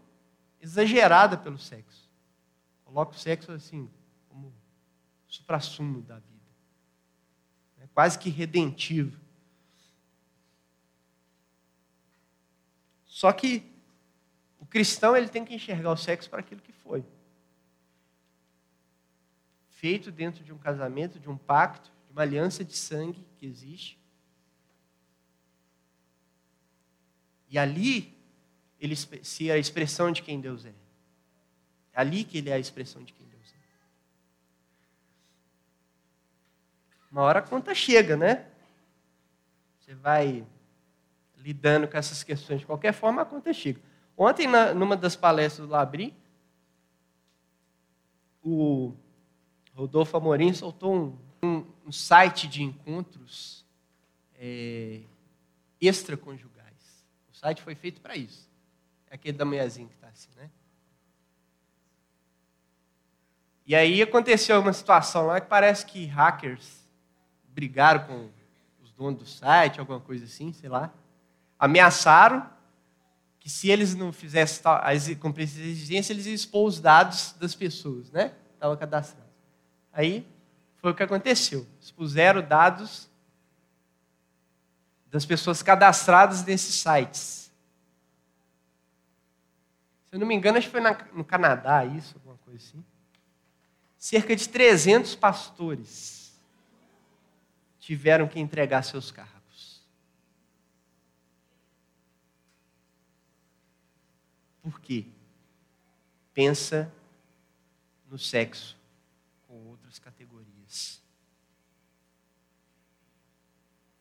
exagerada 0.58 1.36
pelo 1.36 1.58
sexo. 1.58 2.10
Coloca 2.82 3.12
o 3.12 3.18
sexo 3.18 3.52
assim, 3.52 3.90
como 4.30 4.52
supra-sumo 5.26 6.00
da 6.00 6.14
vida. 6.14 6.38
É 7.78 7.86
quase 7.88 8.18
que 8.18 8.30
redentivo. 8.30 9.20
Só 13.04 13.30
que 13.32 13.70
o 14.58 14.64
cristão 14.64 15.14
ele 15.14 15.28
tem 15.28 15.44
que 15.44 15.54
enxergar 15.54 15.92
o 15.92 15.96
sexo 15.96 16.30
para 16.30 16.40
aquilo 16.40 16.62
que 16.62 16.72
foi 16.72 17.04
feito 19.68 20.10
dentro 20.10 20.42
de 20.42 20.52
um 20.52 20.58
casamento, 20.58 21.20
de 21.20 21.28
um 21.28 21.36
pacto, 21.36 21.92
de 22.06 22.12
uma 22.12 22.22
aliança 22.22 22.64
de 22.64 22.74
sangue 22.74 23.24
que 23.36 23.46
existe. 23.46 23.97
E 27.50 27.58
ali 27.58 28.16
ele 28.80 28.94
se 28.96 29.50
é 29.50 29.54
a 29.54 29.58
expressão 29.58 30.12
de 30.12 30.22
quem 30.22 30.40
Deus 30.40 30.64
é. 30.64 30.74
É 31.92 32.00
ali 32.00 32.24
que 32.24 32.38
ele 32.38 32.50
é 32.50 32.54
a 32.54 32.58
expressão 32.58 33.02
de 33.02 33.12
quem 33.12 33.26
Deus 33.26 33.52
é. 33.52 33.56
Uma 37.10 37.22
hora 37.22 37.40
a 37.40 37.42
conta 37.42 37.74
chega, 37.74 38.16
né? 38.16 38.46
Você 39.80 39.94
vai 39.94 40.46
lidando 41.36 41.88
com 41.88 41.96
essas 41.96 42.22
questões 42.22 42.60
de 42.60 42.66
qualquer 42.66 42.92
forma, 42.92 43.22
a 43.22 43.24
conta 43.24 43.52
chega. 43.52 43.80
Ontem, 44.16 44.46
na, 44.46 44.74
numa 44.74 44.96
das 44.96 45.16
palestras 45.16 45.66
do 45.66 45.72
Labri, 45.72 46.14
o 48.42 48.94
Rodolfo 49.74 50.16
Amorim 50.16 50.52
soltou 50.52 50.94
um, 50.94 51.18
um, 51.42 51.64
um 51.86 51.92
site 51.92 52.48
de 52.48 52.62
encontros 52.62 53.64
é, 54.34 55.02
extraconjugais. 55.80 56.57
Site 57.38 57.62
foi 57.62 57.76
feito 57.76 58.00
para 58.00 58.16
isso. 58.16 58.48
É 59.08 59.14
aquele 59.14 59.38
da 59.38 59.44
manhãzinha 59.44 59.86
que 59.86 59.94
está 59.94 60.08
assim, 60.08 60.28
né? 60.36 60.50
E 63.64 63.76
aí 63.76 64.02
aconteceu 64.02 64.60
uma 64.60 64.72
situação 64.72 65.26
lá 65.26 65.40
que 65.40 65.46
parece 65.46 65.86
que 65.86 66.04
hackers 66.06 66.88
brigaram 67.48 68.06
com 68.06 68.30
os 68.82 68.90
donos 68.92 69.20
do 69.20 69.26
site, 69.26 69.78
alguma 69.78 70.00
coisa 70.00 70.24
assim, 70.24 70.52
sei 70.52 70.68
lá. 70.68 70.92
Ameaçaram 71.58 72.50
que 73.38 73.48
se 73.48 73.70
eles 73.70 73.94
não 73.94 74.12
fizessem 74.12 75.14
cumprir 75.16 75.44
essa 75.44 75.60
exigência, 75.60 76.12
eles 76.12 76.26
iam 76.26 76.34
expor 76.34 76.66
os 76.66 76.80
dados 76.80 77.36
das 77.38 77.54
pessoas, 77.54 78.10
né? 78.10 78.34
Estava 78.54 78.76
cadastrado. 78.76 79.28
Aí 79.92 80.26
Foi 80.78 80.92
o 80.92 80.94
que 80.94 81.02
aconteceu. 81.02 81.66
Expuseram 81.80 82.40
dados 82.40 83.07
das 85.10 85.24
pessoas 85.24 85.62
cadastradas 85.62 86.44
nesses 86.44 86.74
sites. 86.74 87.50
Se 90.06 90.14
eu 90.14 90.18
não 90.18 90.26
me 90.26 90.34
engano, 90.34 90.58
acho 90.58 90.68
que 90.68 90.72
foi 90.72 90.80
na, 90.80 90.92
no 91.12 91.24
Canadá 91.24 91.84
isso, 91.84 92.16
alguma 92.16 92.36
coisa 92.38 92.58
assim. 92.58 92.84
Cerca 93.96 94.34
de 94.34 94.48
300 94.48 95.14
pastores 95.16 96.38
tiveram 97.78 98.28
que 98.28 98.38
entregar 98.38 98.82
seus 98.82 99.10
cargos. 99.10 99.82
Por 104.62 104.80
quê? 104.80 105.06
Pensa 106.34 106.92
no 108.10 108.18
sexo 108.18 108.76
com 109.46 109.66
outras 109.66 109.98
categorias. 109.98 111.02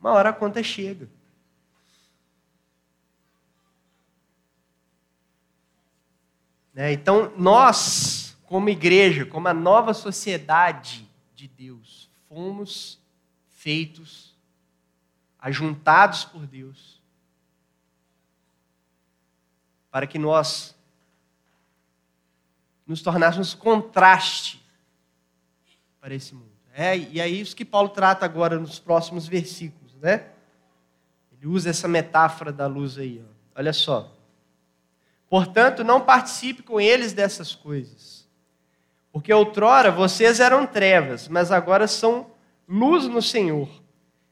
Uma 0.07 0.13
hora 0.13 0.29
a 0.29 0.33
conta 0.33 0.63
chega. 0.63 1.09
Né? 6.73 6.93
Então, 6.93 7.33
nós, 7.37 8.37
como 8.45 8.69
igreja, 8.69 9.25
como 9.25 9.49
a 9.49 9.53
nova 9.53 9.93
sociedade 9.93 11.05
de 11.35 11.49
Deus, 11.49 12.09
fomos 12.29 13.01
feitos, 13.49 14.33
ajuntados 15.37 16.23
por 16.23 16.47
Deus, 16.47 17.01
para 19.91 20.07
que 20.07 20.17
nós 20.17 20.73
nos 22.85 23.01
tornássemos 23.01 23.53
contraste 23.53 24.65
para 25.99 26.15
esse 26.15 26.33
mundo. 26.33 26.55
É, 26.79 26.95
e 26.95 27.19
é 27.19 27.27
isso 27.27 27.55
que 27.55 27.65
Paulo 27.65 27.89
trata 27.89 28.23
agora 28.23 28.59
nos 28.59 28.77
próximos 28.77 29.27
versículos, 29.27 29.76
né? 30.01 30.25
Ele 31.31 31.47
usa 31.47 31.69
essa 31.69 31.87
metáfora 31.87 32.51
da 32.51 32.67
luz 32.67 32.97
aí, 32.97 33.23
ó. 33.23 33.59
olha 33.59 33.73
só. 33.73 34.11
Portanto, 35.29 35.83
não 35.83 36.01
participe 36.01 36.63
com 36.63 36.79
eles 36.79 37.13
dessas 37.13 37.53
coisas. 37.53 38.27
Porque 39.11 39.33
outrora 39.33 39.91
vocês 39.91 40.39
eram 40.39 40.65
trevas, 40.65 41.27
mas 41.27 41.51
agora 41.51 41.87
são 41.87 42.27
luz 42.67 43.05
no 43.07 43.21
Senhor. 43.21 43.69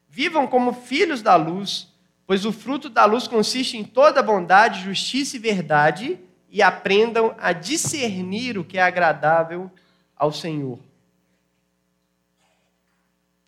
Vivam 0.08 0.46
como 0.46 0.72
filhos 0.72 1.22
da 1.22 1.36
luz, 1.36 1.92
pois 2.26 2.44
o 2.44 2.52
fruto 2.52 2.88
da 2.88 3.04
luz 3.04 3.28
consiste 3.28 3.76
em 3.76 3.84
toda 3.84 4.22
bondade, 4.22 4.84
justiça 4.84 5.36
e 5.36 5.40
verdade, 5.40 6.18
e 6.48 6.62
aprendam 6.62 7.34
a 7.38 7.52
discernir 7.52 8.56
o 8.56 8.64
que 8.64 8.78
é 8.78 8.82
agradável 8.82 9.70
ao 10.16 10.32
Senhor. 10.32 10.78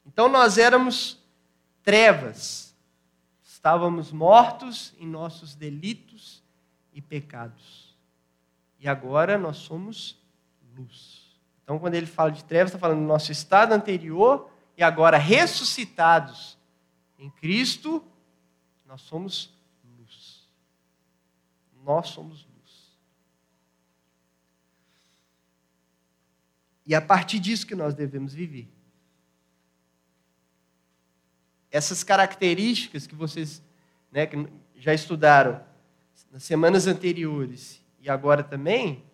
Então 0.07 0.29
nós 0.29 0.59
éramos 0.59 1.18
trevas, 1.89 2.77
estávamos 3.43 4.13
mortos 4.13 4.93
em 4.99 5.07
nossos 5.07 5.55
delitos 5.55 6.43
e 6.93 7.01
pecados. 7.01 7.97
E 8.79 8.87
agora 8.87 9.39
nós 9.39 9.57
somos 9.57 10.21
luz. 10.77 11.35
Então, 11.65 11.79
quando 11.79 11.95
ele 11.95 12.05
fala 12.05 12.31
de 12.31 12.45
trevas, 12.45 12.73
está 12.73 12.79
falando 12.79 13.01
do 13.01 13.07
nosso 13.07 13.33
estado 13.33 13.73
anterior 13.73 14.51
e 14.77 14.83
agora 14.83 15.17
ressuscitados 15.17 16.59
em 17.19 17.31
Cristo, 17.31 18.05
nós 18.85 19.01
somos 19.01 19.51
luz. 19.99 20.47
Nós 21.83 22.09
somos 22.09 22.47
luz. 22.55 22.99
E 26.85 26.93
é 26.93 26.99
a 26.99 27.01
partir 27.01 27.39
disso 27.39 27.67
que 27.67 27.75
nós 27.75 27.95
devemos 27.95 28.35
viver. 28.35 28.78
Essas 31.71 32.03
características 32.03 33.07
que 33.07 33.15
vocês 33.15 33.63
né, 34.11 34.27
que 34.27 34.49
já 34.77 34.95
estudaram 34.95 35.63
nas 36.31 36.43
semanas 36.43 36.87
anteriores 36.87 37.83
e 38.01 38.09
agora 38.09 38.43
também, 38.43 39.05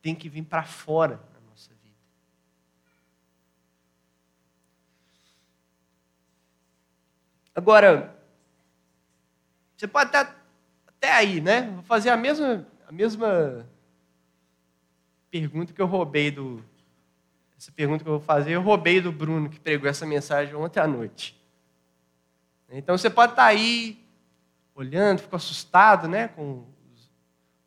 tem 0.00 0.14
que 0.14 0.28
vir 0.28 0.42
para 0.42 0.64
fora 0.64 1.16
da 1.32 1.40
nossa 1.48 1.70
vida. 1.82 1.96
Agora, 7.54 8.16
você 9.76 9.86
pode 9.86 10.08
estar 10.08 10.44
até 10.86 11.12
aí, 11.12 11.40
né? 11.40 11.70
Vou 11.70 11.82
fazer 11.82 12.10
a 12.10 12.16
mesma, 12.16 12.66
a 12.86 12.92
mesma 12.92 13.68
pergunta 15.30 15.72
que 15.72 15.80
eu 15.80 15.86
roubei 15.86 16.30
do. 16.30 16.64
Essa 17.56 17.70
pergunta 17.70 18.02
que 18.02 18.08
eu 18.08 18.18
vou 18.18 18.26
fazer, 18.26 18.52
eu 18.52 18.62
roubei 18.62 19.00
do 19.00 19.12
Bruno, 19.12 19.48
que 19.48 19.60
pregou 19.60 19.88
essa 19.88 20.04
mensagem 20.04 20.54
ontem 20.54 20.80
à 20.80 20.86
noite. 20.86 21.40
Então 22.72 22.96
você 22.96 23.10
pode 23.10 23.32
estar 23.32 23.44
aí 23.44 24.02
olhando, 24.74 25.20
ficou 25.20 25.36
assustado 25.36 26.08
né, 26.08 26.28
com 26.28 26.66
os, 26.90 27.10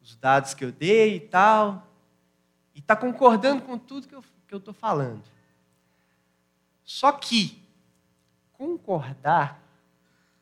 os 0.01 0.16
dados 0.16 0.56
que 0.56 0.66
eu 0.66 0.72
dei 0.72 1.18
e 1.18 1.20
tal, 1.20 1.88
e 2.74 2.80
está 2.80 2.95
concordando 2.95 3.62
com 3.62 3.78
tudo 3.78 4.08
que 4.08 4.53
eu 4.53 4.58
estou 4.58 4.74
falando. 4.74 5.24
Só 6.84 7.12
que 7.12 7.64
concordar 8.53 9.62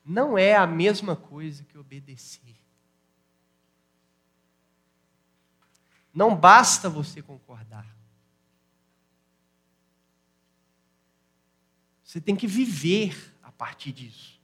não 0.05 0.37
é 0.37 0.55
a 0.55 0.65
mesma 0.65 1.15
coisa 1.15 1.63
que 1.65 1.77
obedecer. 1.77 2.55
Não 6.13 6.35
basta 6.35 6.89
você 6.89 7.21
concordar. 7.21 7.85
Você 12.03 12.21
tem 12.21 12.35
que 12.35 12.45
viver 12.45 13.35
a 13.41 13.51
partir 13.51 13.91
disso. 13.91 14.42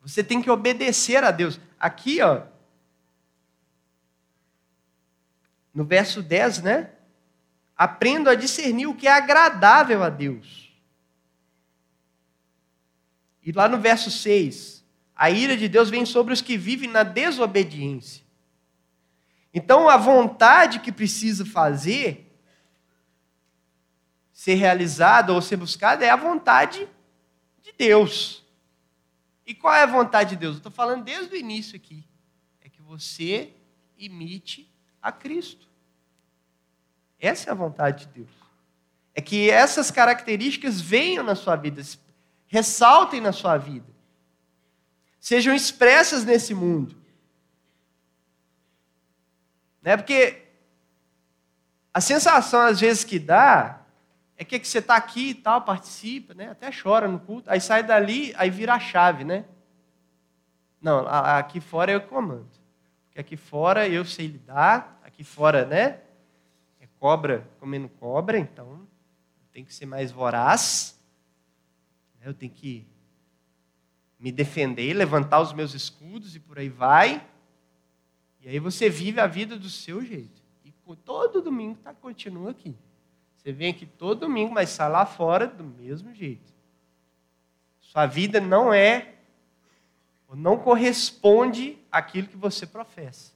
Você 0.00 0.24
tem 0.24 0.40
que 0.40 0.50
obedecer 0.50 1.22
a 1.22 1.30
Deus. 1.30 1.60
Aqui, 1.78 2.22
ó, 2.22 2.42
no 5.74 5.84
verso 5.84 6.22
10, 6.22 6.62
né? 6.62 6.90
Aprendo 7.76 8.28
a 8.28 8.34
discernir 8.34 8.86
o 8.86 8.94
que 8.94 9.06
é 9.06 9.12
agradável 9.12 10.02
a 10.02 10.10
Deus. 10.10 10.70
E 13.42 13.52
lá 13.52 13.68
no 13.68 13.78
verso 13.78 14.10
6, 14.10 14.84
a 15.14 15.30
ira 15.30 15.56
de 15.56 15.68
Deus 15.68 15.88
vem 15.90 16.04
sobre 16.04 16.32
os 16.32 16.42
que 16.42 16.56
vivem 16.56 16.90
na 16.90 17.02
desobediência. 17.02 18.24
Então, 19.52 19.88
a 19.88 19.96
vontade 19.96 20.78
que 20.78 20.92
precisa 20.92 21.44
fazer, 21.44 22.26
ser 24.32 24.54
realizada 24.54 25.32
ou 25.32 25.42
ser 25.42 25.56
buscada, 25.56 26.04
é 26.04 26.10
a 26.10 26.16
vontade 26.16 26.88
de 27.62 27.72
Deus. 27.76 28.44
E 29.50 29.54
qual 29.56 29.74
é 29.74 29.82
a 29.82 29.86
vontade 29.86 30.30
de 30.30 30.36
Deus? 30.36 30.54
Eu 30.54 30.58
estou 30.58 30.70
falando 30.70 31.02
desde 31.02 31.34
o 31.34 31.36
início 31.36 31.74
aqui. 31.74 32.04
É 32.60 32.68
que 32.68 32.80
você 32.80 33.52
imite 33.98 34.72
a 35.02 35.10
Cristo. 35.10 35.68
Essa 37.18 37.50
é 37.50 37.52
a 37.52 37.56
vontade 37.56 38.06
de 38.06 38.12
Deus. 38.12 38.30
É 39.12 39.20
que 39.20 39.50
essas 39.50 39.90
características 39.90 40.80
venham 40.80 41.24
na 41.24 41.34
sua 41.34 41.56
vida, 41.56 41.82
ressaltem 42.46 43.20
na 43.20 43.32
sua 43.32 43.58
vida, 43.58 43.92
sejam 45.18 45.52
expressas 45.52 46.24
nesse 46.24 46.54
mundo. 46.54 46.96
Né? 49.82 49.96
Porque 49.96 50.46
a 51.92 52.00
sensação, 52.00 52.60
às 52.60 52.78
vezes, 52.78 53.02
que 53.02 53.18
dá 53.18 53.79
é 54.40 54.44
que, 54.44 54.58
que 54.58 54.66
você 54.66 54.78
está 54.78 54.96
aqui 54.96 55.28
e 55.28 55.34
tal, 55.34 55.60
participa, 55.60 56.32
né? 56.32 56.48
até 56.48 56.70
chora 56.72 57.06
no 57.06 57.20
culto, 57.20 57.50
aí 57.50 57.60
sai 57.60 57.82
dali, 57.82 58.32
aí 58.38 58.48
vira 58.48 58.72
a 58.72 58.80
chave, 58.80 59.22
né? 59.22 59.44
Não, 60.80 61.06
aqui 61.06 61.60
fora 61.60 61.92
eu 61.92 62.00
comando. 62.00 62.48
Porque 63.04 63.20
aqui 63.20 63.36
fora 63.36 63.86
eu 63.86 64.02
sei 64.02 64.28
lidar, 64.28 64.98
aqui 65.04 65.22
fora, 65.22 65.66
né? 65.66 66.00
É 66.80 66.88
cobra 66.98 67.46
comendo 67.60 67.86
cobra, 67.90 68.38
então 68.38 68.88
tem 69.52 69.62
que 69.62 69.74
ser 69.74 69.84
mais 69.84 70.10
voraz. 70.10 70.98
Né? 72.18 72.26
Eu 72.26 72.32
tenho 72.32 72.50
que 72.50 72.86
me 74.18 74.32
defender, 74.32 74.94
levantar 74.94 75.42
os 75.42 75.52
meus 75.52 75.74
escudos 75.74 76.34
e 76.34 76.40
por 76.40 76.58
aí 76.58 76.70
vai. 76.70 77.28
E 78.40 78.48
aí 78.48 78.58
você 78.58 78.88
vive 78.88 79.20
a 79.20 79.26
vida 79.26 79.58
do 79.58 79.68
seu 79.68 80.02
jeito. 80.02 80.40
E 80.64 80.72
todo 81.04 81.42
domingo 81.42 81.76
tá, 81.84 81.92
continua 81.92 82.52
aqui. 82.52 82.74
Você 83.40 83.52
vem 83.52 83.70
aqui 83.70 83.86
todo 83.86 84.20
domingo, 84.20 84.52
mas 84.52 84.68
sai 84.68 84.90
lá 84.90 85.06
fora 85.06 85.46
do 85.46 85.64
mesmo 85.64 86.12
jeito. 86.14 86.52
Sua 87.80 88.04
vida 88.04 88.38
não 88.38 88.70
é, 88.70 89.14
ou 90.28 90.36
não 90.36 90.58
corresponde 90.58 91.78
àquilo 91.90 92.28
que 92.28 92.36
você 92.36 92.66
professa. 92.66 93.32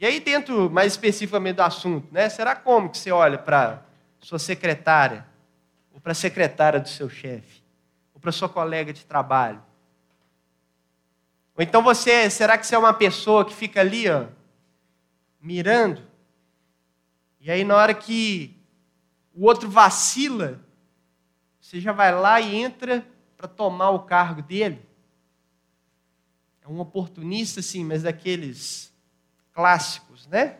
E 0.00 0.06
aí, 0.06 0.18
dentro 0.18 0.70
mais 0.70 0.94
especificamente 0.94 1.56
do 1.56 1.62
assunto, 1.62 2.08
né, 2.10 2.26
será 2.30 2.56
como 2.56 2.88
que 2.88 2.96
você 2.96 3.12
olha 3.12 3.36
para 3.36 3.82
sua 4.18 4.38
secretária, 4.38 5.26
ou 5.92 6.00
para 6.00 6.12
a 6.12 6.14
secretária 6.14 6.80
do 6.80 6.88
seu 6.88 7.10
chefe, 7.10 7.62
ou 8.14 8.20
para 8.20 8.32
sua 8.32 8.48
colega 8.48 8.94
de 8.94 9.04
trabalho? 9.04 9.62
Ou 11.54 11.62
então 11.62 11.82
você, 11.82 12.30
será 12.30 12.56
que 12.56 12.66
você 12.66 12.74
é 12.74 12.78
uma 12.78 12.94
pessoa 12.94 13.44
que 13.44 13.54
fica 13.54 13.80
ali, 13.80 14.08
ó, 14.08 14.24
mirando 15.38 16.13
E 17.44 17.50
aí, 17.50 17.62
na 17.62 17.76
hora 17.76 17.92
que 17.92 18.58
o 19.34 19.44
outro 19.44 19.68
vacila, 19.68 20.64
você 21.60 21.78
já 21.78 21.92
vai 21.92 22.10
lá 22.10 22.40
e 22.40 22.56
entra 22.56 23.06
para 23.36 23.46
tomar 23.46 23.90
o 23.90 24.04
cargo 24.04 24.40
dele. 24.40 24.80
É 26.62 26.68
um 26.68 26.80
oportunista, 26.80 27.60
sim, 27.60 27.84
mas 27.84 28.04
daqueles 28.04 28.90
clássicos, 29.52 30.26
né? 30.26 30.56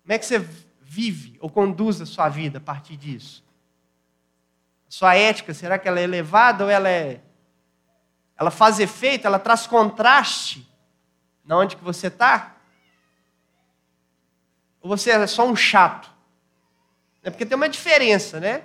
Como 0.00 0.14
é 0.14 0.18
que 0.18 0.24
você 0.24 0.38
vive 0.80 1.36
ou 1.42 1.50
conduz 1.50 2.00
a 2.00 2.06
sua 2.06 2.30
vida 2.30 2.56
a 2.56 2.62
partir 2.62 2.96
disso? 2.96 3.44
Sua 4.88 5.14
ética, 5.14 5.52
será 5.52 5.78
que 5.78 5.86
ela 5.86 6.00
é 6.00 6.04
elevada 6.04 6.64
ou 6.64 6.70
ela 6.70 6.88
é 6.88 7.22
ela 8.34 8.50
faz 8.50 8.80
efeito, 8.80 9.26
ela 9.26 9.38
traz 9.38 9.66
contraste 9.66 10.66
na 11.44 11.58
onde 11.58 11.76
que 11.76 11.84
você 11.84 12.06
está? 12.06 12.57
Ou 14.80 14.88
você 14.88 15.10
é 15.10 15.26
só 15.26 15.46
um 15.46 15.56
chato? 15.56 16.10
É 17.22 17.30
porque 17.30 17.44
tem 17.44 17.56
uma 17.56 17.68
diferença, 17.68 18.40
né? 18.40 18.64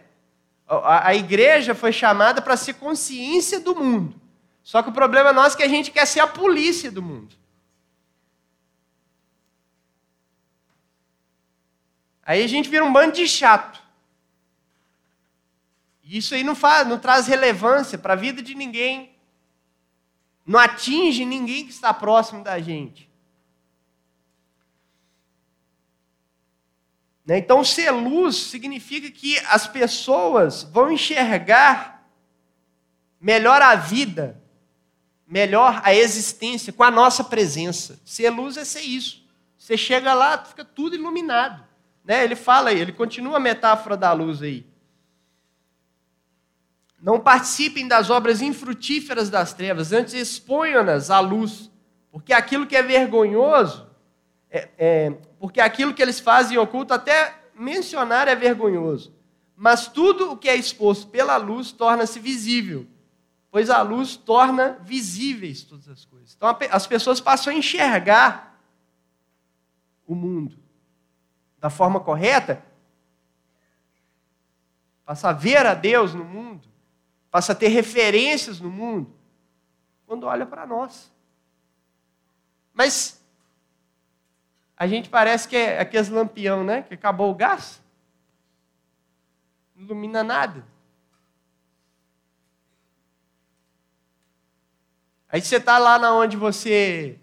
A, 0.68 1.10
a 1.10 1.16
igreja 1.16 1.76
foi 1.76 1.92
chamada 1.92 2.42
para 2.42 2.56
ser 2.56 2.76
consciência 2.76 3.60
do 3.60 3.76
mundo. 3.76 4.20
Só 4.64 4.82
que 4.82 4.90
o 4.90 4.94
problema 4.94 5.34
nosso 5.34 5.56
é 5.56 5.58
que 5.58 5.64
a 5.64 5.68
gente 5.68 5.92
quer 5.92 6.06
ser 6.06 6.22
a 6.22 6.28
polícia 6.28 6.90
do 6.90 7.02
mundo. 7.02 7.36
Aí 12.26 12.42
a 12.42 12.48
gente 12.48 12.70
vira 12.70 12.86
um 12.86 12.94
bando 12.94 13.14
de 13.14 13.28
chato. 13.28 13.82
E 16.04 16.18
isso 16.18 16.34
aí 16.34 16.44
não, 16.44 16.56
faz, 16.56 16.88
não 16.88 16.98
traz 16.98 17.28
relevância 17.28 17.98
para 17.98 18.14
a 18.14 18.18
vida 18.18 18.42
de 18.42 18.56
ninguém. 18.56 19.14
Não 20.46 20.60
atinge 20.60 21.26
ninguém 21.26 21.66
que 21.66 21.72
está 21.72 21.94
próximo 21.94 22.44
da 22.44 22.60
gente. 22.60 23.10
Então, 27.28 27.64
ser 27.64 27.92
luz 27.92 28.36
significa 28.36 29.10
que 29.10 29.40
as 29.48 29.66
pessoas 29.66 30.64
vão 30.64 30.92
enxergar 30.92 32.06
melhor 33.20 33.62
a 33.62 33.76
vida, 33.76 34.42
melhor 35.26 35.82
a 35.84 35.96
existência 35.96 36.74
com 36.74 36.84
a 36.84 36.92
nossa 36.92 37.24
presença. 37.24 38.00
Ser 38.04 38.30
luz 38.30 38.58
é 38.58 38.66
ser 38.66 38.82
isso. 38.82 39.24
Você 39.58 39.78
chega 39.78 40.14
lá, 40.14 40.44
fica 40.44 40.66
tudo 40.66 40.96
iluminado. 40.96 41.64
Né? 42.04 42.24
Ele 42.26 42.36
fala 42.36 42.72
aí, 42.72 42.80
ele 42.80 42.92
continua 42.92 43.38
a 43.38 43.40
metáfora 43.40 43.96
da 43.96 44.12
luz 44.12 44.42
aí. 44.42 44.66
Não 47.02 47.20
participem 47.20 47.88
das 47.88 48.10
obras 48.10 48.42
infrutíferas 48.42 49.30
das 49.30 49.54
trevas, 49.54 49.92
antes 49.92 50.14
exponham-nas 50.14 51.10
à 51.10 51.20
luz, 51.20 51.70
porque 52.12 52.34
aquilo 52.34 52.68
que 52.68 52.76
é 52.76 52.84
vergonhoso, 52.84 53.88
é, 54.50 54.70
é, 54.78 55.14
porque 55.44 55.60
aquilo 55.60 55.94
que 55.94 56.02
eles 56.02 56.22
fazem 56.22 56.58
oculto, 56.58 56.94
até 56.94 57.38
mencionar 57.54 58.30
é 58.30 58.34
vergonhoso. 58.34 59.14
Mas 59.58 59.90
tudo 59.90 60.32
o 60.32 60.38
que 60.38 60.48
é 60.48 60.56
exposto 60.56 61.08
pela 61.08 61.36
luz 61.36 61.74
torna-se 61.74 62.18
visível, 62.18 62.88
pois 63.52 63.70
a 63.70 63.82
luz 63.82 64.16
torna 64.16 64.80
visíveis 64.84 65.62
todas 65.62 65.90
as 65.90 66.06
coisas. 66.06 66.34
Então 66.34 66.48
as 66.72 66.88
pessoas 66.88 67.20
passam 67.20 67.52
a 67.52 67.58
enxergar 67.58 68.58
o 70.08 70.16
mundo 70.16 70.58
da 71.60 71.70
forma 71.70 72.00
correta, 72.00 72.64
passa 75.04 75.28
a 75.28 75.34
ver 75.34 75.66
a 75.66 75.74
Deus 75.74 76.14
no 76.14 76.24
mundo, 76.24 76.70
passa 77.30 77.52
a 77.52 77.56
ter 77.56 77.68
referências 77.68 78.62
no 78.62 78.72
mundo, 78.72 79.14
quando 80.08 80.26
olha 80.26 80.46
para 80.46 80.66
nós. 80.66 81.12
Mas 82.74 83.22
a 84.84 84.88
gente 84.88 85.08
parece 85.08 85.48
que 85.48 85.56
é 85.56 85.80
aqueles 85.80 86.10
lampião, 86.10 86.62
né? 86.62 86.82
Que 86.82 86.96
acabou 86.96 87.32
o 87.32 87.36
gás. 87.36 87.82
Não 89.74 89.86
ilumina 89.86 90.22
nada. 90.26 90.66
Aí 95.30 95.42
você 95.42 95.56
está 95.56 95.78
lá 95.78 95.98
na 95.98 96.14
onde 96.14 96.36
você 96.36 97.18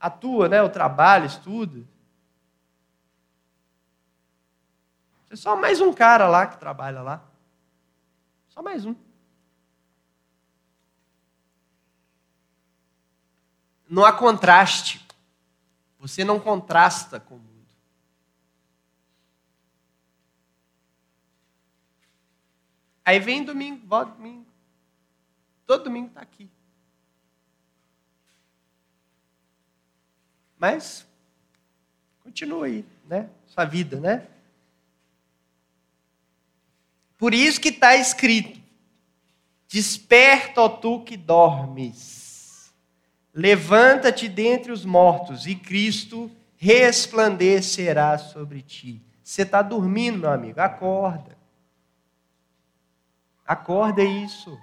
atua, 0.00 0.48
né? 0.48 0.62
O 0.62 0.70
trabalho, 0.70 1.26
estuda. 1.26 1.86
É 5.28 5.36
só 5.36 5.54
mais 5.54 5.78
um 5.78 5.92
cara 5.92 6.26
lá 6.26 6.46
que 6.46 6.56
trabalha 6.56 7.02
lá. 7.02 7.22
Só 8.48 8.62
mais 8.62 8.86
um. 8.86 8.94
Não 13.86 14.06
há 14.06 14.12
contraste. 14.14 15.06
Você 16.02 16.24
não 16.24 16.40
contrasta 16.40 17.20
com 17.20 17.36
o 17.36 17.38
mundo. 17.38 17.52
Aí 23.04 23.20
vem 23.20 23.44
domingo, 23.44 23.86
volta 23.86 24.10
domingo. 24.10 24.44
Todo 25.64 25.84
domingo 25.84 26.08
está 26.08 26.20
aqui. 26.20 26.50
Mas 30.58 31.06
continua 32.24 32.66
aí, 32.66 32.84
né? 33.06 33.30
Sua 33.46 33.64
vida, 33.64 34.00
né? 34.00 34.26
Por 37.16 37.32
isso 37.32 37.60
que 37.60 37.68
está 37.68 37.94
escrito: 37.94 38.60
Desperta, 39.68 40.62
ó 40.62 40.68
tu 40.68 41.04
que 41.04 41.16
dormes, 41.16 42.31
levanta-te 43.34 44.28
dentre 44.28 44.72
os 44.72 44.84
mortos, 44.84 45.46
e 45.46 45.54
Cristo 45.54 46.30
resplandecerá 46.56 48.18
sobre 48.18 48.62
ti. 48.62 49.02
Você 49.22 49.42
está 49.42 49.62
dormindo, 49.62 50.18
meu 50.18 50.30
amigo, 50.30 50.60
acorda. 50.60 51.36
Acorda 53.46 54.02
isso. 54.02 54.58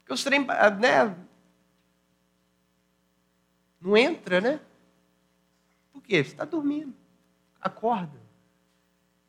Porque 0.00 0.12
os 0.12 0.22
trem, 0.22 0.46
né? 0.78 1.16
Não 3.80 3.96
entra, 3.96 4.40
né? 4.40 4.60
quê? 6.06 6.22
Você 6.22 6.30
está 6.30 6.44
dormindo. 6.44 6.94
Acorda. 7.60 8.25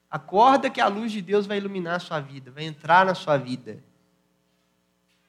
Acorda 0.09 0.69
que 0.69 0.79
a 0.79 0.87
luz 0.87 1.11
de 1.11 1.21
Deus 1.21 1.45
vai 1.45 1.57
iluminar 1.57 1.95
a 1.95 1.99
sua 1.99 2.19
vida, 2.19 2.51
vai 2.51 2.63
entrar 2.63 3.05
na 3.05 3.13
sua 3.13 3.37
vida. 3.37 3.83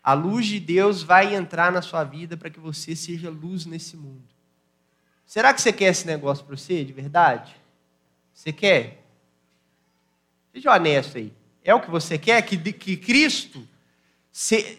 A 0.03 0.13
luz 0.13 0.47
de 0.47 0.61
Deus 0.61 1.03
vai 1.03 1.35
entrar 1.35 1.73
na 1.73 1.83
sua 1.83 2.05
vida 2.05 2.37
para 2.37 2.49
que 2.49 2.61
você 2.61 2.95
seja 2.95 3.29
luz 3.29 3.67
nesse 3.67 3.97
mundo. 3.97 4.29
Será 5.27 5.53
que 5.53 5.61
você 5.61 5.73
quer 5.73 5.89
esse 5.89 6.07
negócio 6.07 6.45
para 6.45 6.57
você, 6.57 6.85
de 6.85 6.93
verdade? 6.93 7.55
Você 8.33 8.53
quer? 8.53 9.05
Seja 10.53 10.73
honesto 10.73 11.19
aí. 11.19 11.33
É 11.63 11.75
o 11.75 11.81
que 11.81 11.91
você 11.91 12.17
quer? 12.17 12.41
Que, 12.43 12.57
que 12.73 12.97
Cristo 12.97 13.69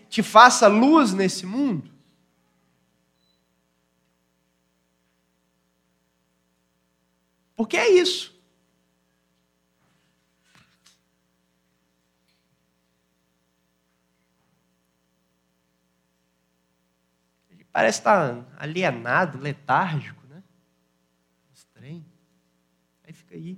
te 0.09 0.23
faça 0.23 0.67
luz 0.67 1.13
nesse 1.13 1.45
mundo? 1.45 1.91
Porque 7.59 7.75
é 7.75 7.89
isso. 7.89 8.33
Ele 17.51 17.65
parece 17.80 17.99
estar 17.99 18.45
alienado, 18.57 19.38
letárgico, 19.38 20.21
né? 20.27 20.43
Estranho. 21.53 22.05
Aí 23.05 23.13
fica 23.13 23.36
aí. 23.36 23.57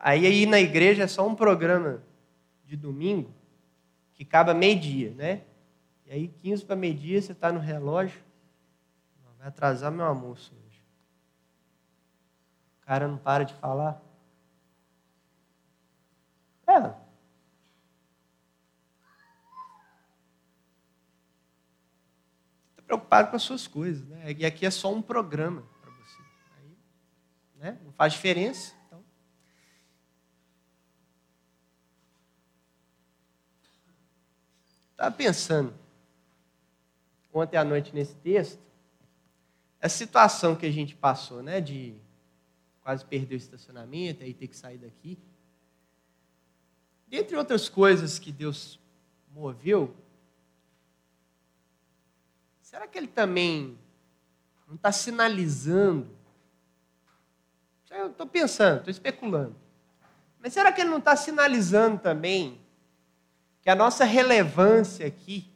Aí 0.00 0.26
aí 0.26 0.44
na 0.44 0.58
igreja 0.58 1.04
é 1.04 1.06
só 1.06 1.24
um 1.24 1.36
programa 1.36 2.02
de 2.64 2.76
domingo 2.76 3.32
que 4.12 4.24
acaba 4.24 4.52
meio-dia, 4.52 5.14
né? 5.14 5.44
E 6.04 6.10
aí 6.10 6.26
15 6.26 6.64
para 6.64 6.74
meio-dia 6.74 7.22
você 7.22 7.30
está 7.30 7.52
no 7.52 7.60
relógio. 7.60 8.20
Vai 9.38 9.46
atrasar 9.46 9.92
meu 9.92 10.06
almoço. 10.06 10.52
O 12.82 12.86
cara 12.86 13.06
não 13.06 13.18
para 13.18 13.44
de 13.44 13.54
falar. 13.54 14.02
É. 16.66 17.03
preocupado 22.98 23.30
com 23.30 23.36
as 23.36 23.42
suas 23.42 23.66
coisas, 23.66 24.06
né? 24.06 24.32
E 24.32 24.44
aqui 24.44 24.64
é 24.64 24.70
só 24.70 24.92
um 24.92 25.02
programa 25.02 25.62
para 25.80 25.90
você. 25.90 26.22
Aí, 26.58 26.76
né? 27.56 27.78
Não 27.84 27.92
faz 27.92 28.12
diferença. 28.12 28.74
Então. 28.86 29.04
Estava 34.92 35.14
pensando 35.14 35.74
ontem 37.32 37.56
à 37.56 37.64
noite 37.64 37.92
nesse 37.92 38.14
texto, 38.16 38.62
a 39.82 39.88
situação 39.88 40.54
que 40.54 40.64
a 40.64 40.70
gente 40.70 40.94
passou, 40.94 41.42
né? 41.42 41.60
De 41.60 41.94
quase 42.82 43.04
perdeu 43.04 43.36
o 43.36 43.40
estacionamento, 43.40 44.22
aí 44.22 44.32
ter 44.32 44.46
que 44.46 44.56
sair 44.56 44.78
daqui. 44.78 45.18
Dentre 47.08 47.36
outras 47.36 47.68
coisas 47.68 48.18
que 48.18 48.30
Deus 48.30 48.78
moveu, 49.30 49.94
será 52.74 52.88
que 52.88 52.98
ele 52.98 53.06
também 53.06 53.78
não 54.66 54.74
está 54.74 54.90
sinalizando? 54.90 56.10
Eu 57.88 58.10
estou 58.10 58.26
pensando, 58.26 58.78
estou 58.78 58.90
especulando. 58.90 59.54
Mas 60.40 60.52
será 60.52 60.72
que 60.72 60.80
ele 60.80 60.90
não 60.90 60.98
está 60.98 61.14
sinalizando 61.14 62.00
também 62.00 62.60
que 63.62 63.70
a 63.70 63.76
nossa 63.76 64.04
relevância 64.04 65.06
aqui 65.06 65.48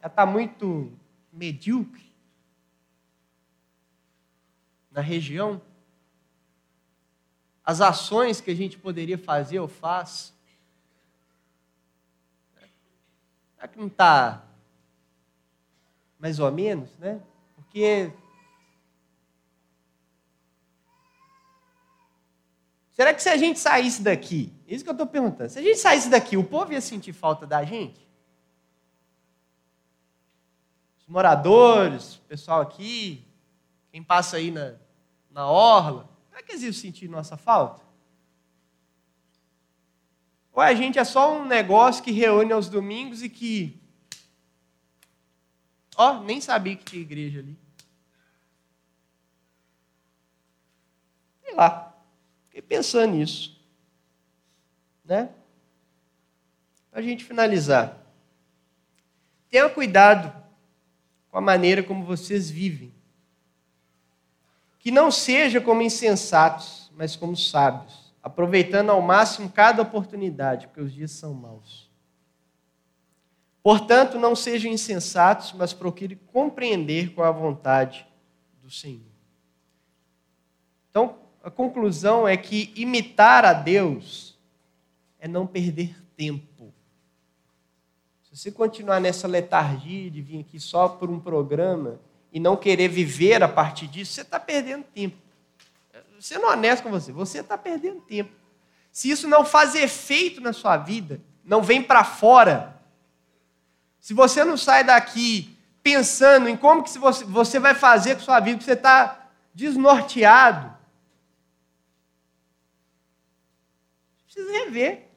está 0.00 0.24
muito 0.24 0.96
medíocre 1.32 2.14
na 4.92 5.00
região? 5.00 5.60
As 7.64 7.80
ações 7.80 8.40
que 8.40 8.52
a 8.52 8.54
gente 8.54 8.78
poderia 8.78 9.18
fazer 9.18 9.58
ou 9.58 9.66
faz, 9.66 10.32
será 13.56 13.66
que 13.66 13.76
não 13.76 13.88
está 13.88 14.47
mais 16.18 16.38
ou 16.38 16.50
menos, 16.50 16.96
né? 16.98 17.20
Porque 17.54 18.12
Será 22.98 23.14
que 23.14 23.22
se 23.22 23.28
a 23.28 23.36
gente 23.36 23.60
saísse 23.60 24.02
daqui, 24.02 24.52
isso 24.66 24.82
que 24.82 24.90
eu 24.90 24.92
estou 24.92 25.06
perguntando, 25.06 25.48
se 25.48 25.56
a 25.60 25.62
gente 25.62 25.78
saísse 25.78 26.10
daqui, 26.10 26.36
o 26.36 26.42
povo 26.42 26.72
ia 26.72 26.80
sentir 26.80 27.12
falta 27.12 27.46
da 27.46 27.62
gente? 27.62 28.04
Os 30.98 31.06
moradores, 31.06 32.16
o 32.16 32.22
pessoal 32.22 32.60
aqui, 32.60 33.24
quem 33.92 34.02
passa 34.02 34.38
aí 34.38 34.50
na, 34.50 34.74
na 35.30 35.48
orla, 35.48 36.08
será 36.28 36.42
que 36.42 36.50
eles 36.50 36.64
iam 36.64 36.72
sentir 36.72 37.06
nossa 37.06 37.36
falta? 37.36 37.84
Ou 40.52 40.60
a 40.60 40.74
gente 40.74 40.98
é 40.98 41.04
só 41.04 41.38
um 41.38 41.46
negócio 41.46 42.02
que 42.02 42.10
reúne 42.10 42.52
aos 42.52 42.68
domingos 42.68 43.22
e 43.22 43.28
que. 43.28 43.80
Ó, 46.00 46.12
oh, 46.12 46.22
nem 46.22 46.40
sabia 46.40 46.76
que 46.76 46.84
tinha 46.84 47.02
igreja 47.02 47.40
ali. 47.40 47.58
Sei 51.42 51.52
lá. 51.56 51.92
Fiquei 52.44 52.62
pensando 52.62 53.16
nisso. 53.16 53.60
Né? 55.04 55.28
Para 56.88 57.00
a 57.00 57.02
gente 57.02 57.24
finalizar. 57.24 58.00
Tenha 59.50 59.68
cuidado 59.68 60.32
com 61.32 61.38
a 61.38 61.40
maneira 61.40 61.82
como 61.82 62.04
vocês 62.04 62.48
vivem. 62.48 62.94
Que 64.78 64.92
não 64.92 65.10
seja 65.10 65.60
como 65.60 65.82
insensatos, 65.82 66.92
mas 66.94 67.16
como 67.16 67.36
sábios, 67.36 68.14
aproveitando 68.22 68.90
ao 68.90 69.02
máximo 69.02 69.50
cada 69.50 69.82
oportunidade, 69.82 70.68
porque 70.68 70.80
os 70.80 70.92
dias 70.92 71.10
são 71.10 71.34
maus. 71.34 71.87
Portanto, 73.68 74.18
não 74.18 74.34
sejam 74.34 74.72
insensatos, 74.72 75.52
mas 75.52 75.74
procure 75.74 76.16
compreender 76.32 77.12
qual 77.12 77.28
a 77.28 77.30
vontade 77.30 78.08
do 78.62 78.70
Senhor. 78.70 79.12
Então, 80.88 81.18
a 81.44 81.50
conclusão 81.50 82.26
é 82.26 82.34
que 82.34 82.72
imitar 82.74 83.44
a 83.44 83.52
Deus 83.52 84.38
é 85.20 85.28
não 85.28 85.46
perder 85.46 85.94
tempo. 86.16 86.72
Se 88.22 88.34
você 88.34 88.50
continuar 88.50 89.02
nessa 89.02 89.28
letargia 89.28 90.10
de 90.10 90.22
vir 90.22 90.40
aqui 90.40 90.58
só 90.58 90.88
por 90.88 91.10
um 91.10 91.20
programa 91.20 92.00
e 92.32 92.40
não 92.40 92.56
querer 92.56 92.88
viver 92.88 93.42
a 93.42 93.48
partir 93.48 93.86
disso, 93.86 94.14
você 94.14 94.22
está 94.22 94.40
perdendo 94.40 94.84
tempo. 94.84 95.18
Sendo 96.18 96.46
honesto 96.46 96.84
com 96.84 96.90
você, 96.90 97.12
você 97.12 97.40
está 97.40 97.58
perdendo 97.58 98.00
tempo. 98.00 98.32
Se 98.90 99.10
isso 99.10 99.28
não 99.28 99.44
faz 99.44 99.74
efeito 99.74 100.40
na 100.40 100.54
sua 100.54 100.78
vida, 100.78 101.20
não 101.44 101.62
vem 101.62 101.82
para 101.82 102.02
fora, 102.02 102.77
se 104.08 104.14
você 104.14 104.42
não 104.42 104.56
sai 104.56 104.82
daqui 104.82 105.54
pensando 105.82 106.48
em 106.48 106.56
como 106.56 106.82
que 106.82 106.98
você 106.98 107.58
vai 107.58 107.74
fazer 107.74 108.14
com 108.14 108.22
sua 108.22 108.40
vida, 108.40 108.58
você 108.58 108.72
está 108.72 109.28
desnorteado, 109.52 110.74
precisa 114.24 114.50
rever. 114.50 115.10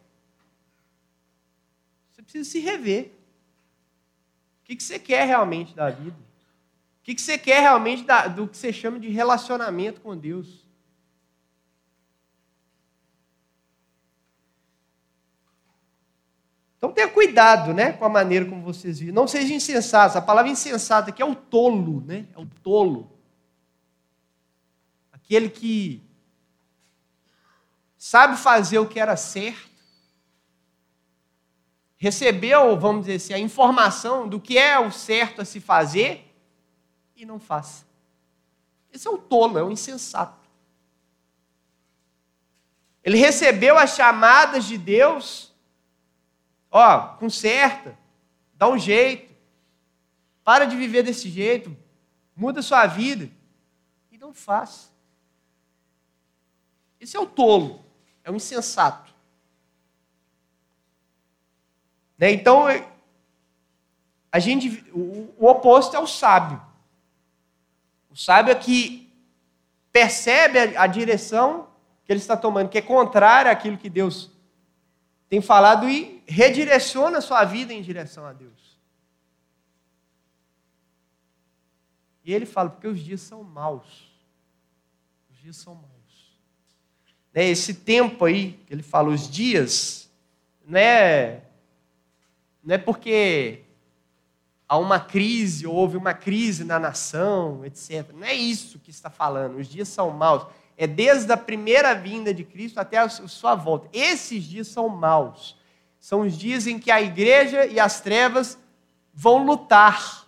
Você 2.11 2.21
precisa 2.21 2.51
se 2.51 2.59
rever. 2.59 3.13
O 4.59 4.65
que 4.65 4.83
você 4.83 4.99
quer 4.99 5.25
realmente 5.25 5.73
da 5.73 5.89
vida? 5.89 6.17
O 6.99 7.03
que 7.03 7.17
você 7.17 7.37
quer 7.37 7.61
realmente 7.61 8.05
do 8.35 8.45
que 8.45 8.57
você 8.57 8.73
chama 8.73 8.99
de 8.99 9.07
relacionamento 9.07 10.01
com 10.01 10.17
Deus? 10.17 10.60
Então 16.81 16.91
tenha 16.91 17.07
cuidado 17.07 17.75
né, 17.75 17.93
com 17.93 18.03
a 18.03 18.09
maneira 18.09 18.43
como 18.43 18.63
vocês 18.63 18.97
vivem. 18.97 19.13
Não 19.13 19.27
sejam 19.27 19.55
insensatos. 19.55 20.17
A 20.17 20.21
palavra 20.21 20.49
insensata 20.49 21.11
aqui 21.11 21.21
é 21.21 21.25
o 21.25 21.35
tolo, 21.35 22.01
né? 22.07 22.25
É 22.35 22.39
o 22.39 22.47
tolo. 22.63 23.11
Aquele 25.11 25.47
que 25.47 26.01
sabe 27.95 28.35
fazer 28.35 28.79
o 28.79 28.87
que 28.87 28.99
era 28.99 29.15
certo, 29.15 29.69
recebeu, 31.97 32.75
vamos 32.79 33.05
dizer 33.05 33.17
assim, 33.17 33.33
a 33.35 33.37
informação 33.37 34.27
do 34.27 34.39
que 34.39 34.57
é 34.57 34.79
o 34.79 34.91
certo 34.91 35.39
a 35.39 35.45
se 35.45 35.59
fazer 35.59 36.33
e 37.15 37.27
não 37.27 37.39
faz. 37.39 37.85
Esse 38.91 39.07
é 39.07 39.11
o 39.11 39.19
tolo, 39.19 39.59
é 39.59 39.63
o 39.63 39.69
insensato. 39.69 40.49
Ele 43.03 43.17
recebeu 43.17 43.77
as 43.77 43.95
chamadas 43.95 44.65
de 44.65 44.79
Deus, 44.79 45.50
ó, 46.71 47.09
conserta, 47.17 47.97
dá 48.55 48.67
um 48.67 48.79
jeito, 48.79 49.31
para 50.43 50.65
de 50.65 50.75
viver 50.75 51.03
desse 51.03 51.29
jeito, 51.29 51.77
muda 52.35 52.61
sua 52.61 52.87
vida, 52.87 53.29
e 54.09 54.17
não 54.17 54.33
faz. 54.33 54.91
Esse 56.99 57.15
é 57.15 57.19
o 57.19 57.27
tolo 57.27 57.91
é 58.23 58.31
um 58.31 58.35
insensato. 58.35 59.11
Né? 62.17 62.31
Então, 62.31 62.65
a 64.31 64.39
gente, 64.39 64.83
o, 64.93 65.33
o 65.37 65.47
oposto 65.47 65.95
é 65.95 65.99
o 65.99 66.07
sábio. 66.07 66.61
O 68.09 68.15
sábio 68.15 68.51
é 68.51 68.55
que 68.55 69.11
percebe 69.91 70.59
a, 70.59 70.83
a 70.83 70.87
direção 70.87 71.67
que 72.05 72.11
ele 72.11 72.19
está 72.19 72.37
tomando, 72.37 72.69
que 72.69 72.77
é 72.77 72.81
contrária 72.81 73.51
àquilo 73.51 73.77
que 73.77 73.89
Deus 73.89 74.31
tem 75.31 75.41
falado 75.41 75.89
e 75.89 76.21
redireciona 76.27 77.21
sua 77.21 77.43
vida 77.43 77.73
em 77.73 77.81
direção 77.81 78.23
a 78.23 78.33
Deus. 78.33 78.77
E 82.23 82.31
ele 82.31 82.45
fala, 82.45 82.69
porque 82.69 82.87
os 82.87 82.99
dias 82.99 83.21
são 83.21 83.43
maus. 83.43 84.11
Os 85.31 85.39
dias 85.39 85.55
são 85.55 85.73
maus 85.73 85.91
né, 87.33 87.45
esse 87.47 87.73
tempo 87.73 88.25
aí, 88.25 88.59
que 88.65 88.73
ele 88.73 88.83
fala, 88.83 89.09
os 89.09 89.29
dias, 89.29 90.09
não 90.65 90.77
é, 90.77 91.43
não 92.63 92.75
é 92.75 92.77
porque 92.77 93.63
há 94.67 94.77
uma 94.77 94.99
crise, 94.99 95.65
ou 95.65 95.75
houve 95.75 95.97
uma 95.97 96.13
crise 96.13 96.63
na 96.63 96.79
nação, 96.79 97.65
etc. 97.65 98.09
Não 98.13 98.25
é 98.25 98.33
isso 98.33 98.79
que 98.79 98.91
está 98.91 99.09
falando, 99.09 99.57
os 99.57 99.67
dias 99.67 99.87
são 99.87 100.11
maus. 100.11 100.45
É 100.81 100.87
desde 100.87 101.31
a 101.31 101.37
primeira 101.37 101.93
vinda 101.93 102.33
de 102.33 102.43
Cristo 102.43 102.79
até 102.79 102.97
a 102.97 103.07
sua 103.07 103.53
volta. 103.53 103.87
Esses 103.93 104.43
dias 104.45 104.67
são 104.67 104.89
maus. 104.89 105.55
São 105.99 106.21
os 106.21 106.35
dias 106.35 106.65
em 106.65 106.79
que 106.79 106.89
a 106.89 106.99
igreja 106.99 107.67
e 107.67 107.79
as 107.79 108.01
trevas 108.01 108.57
vão 109.13 109.45
lutar. 109.45 110.27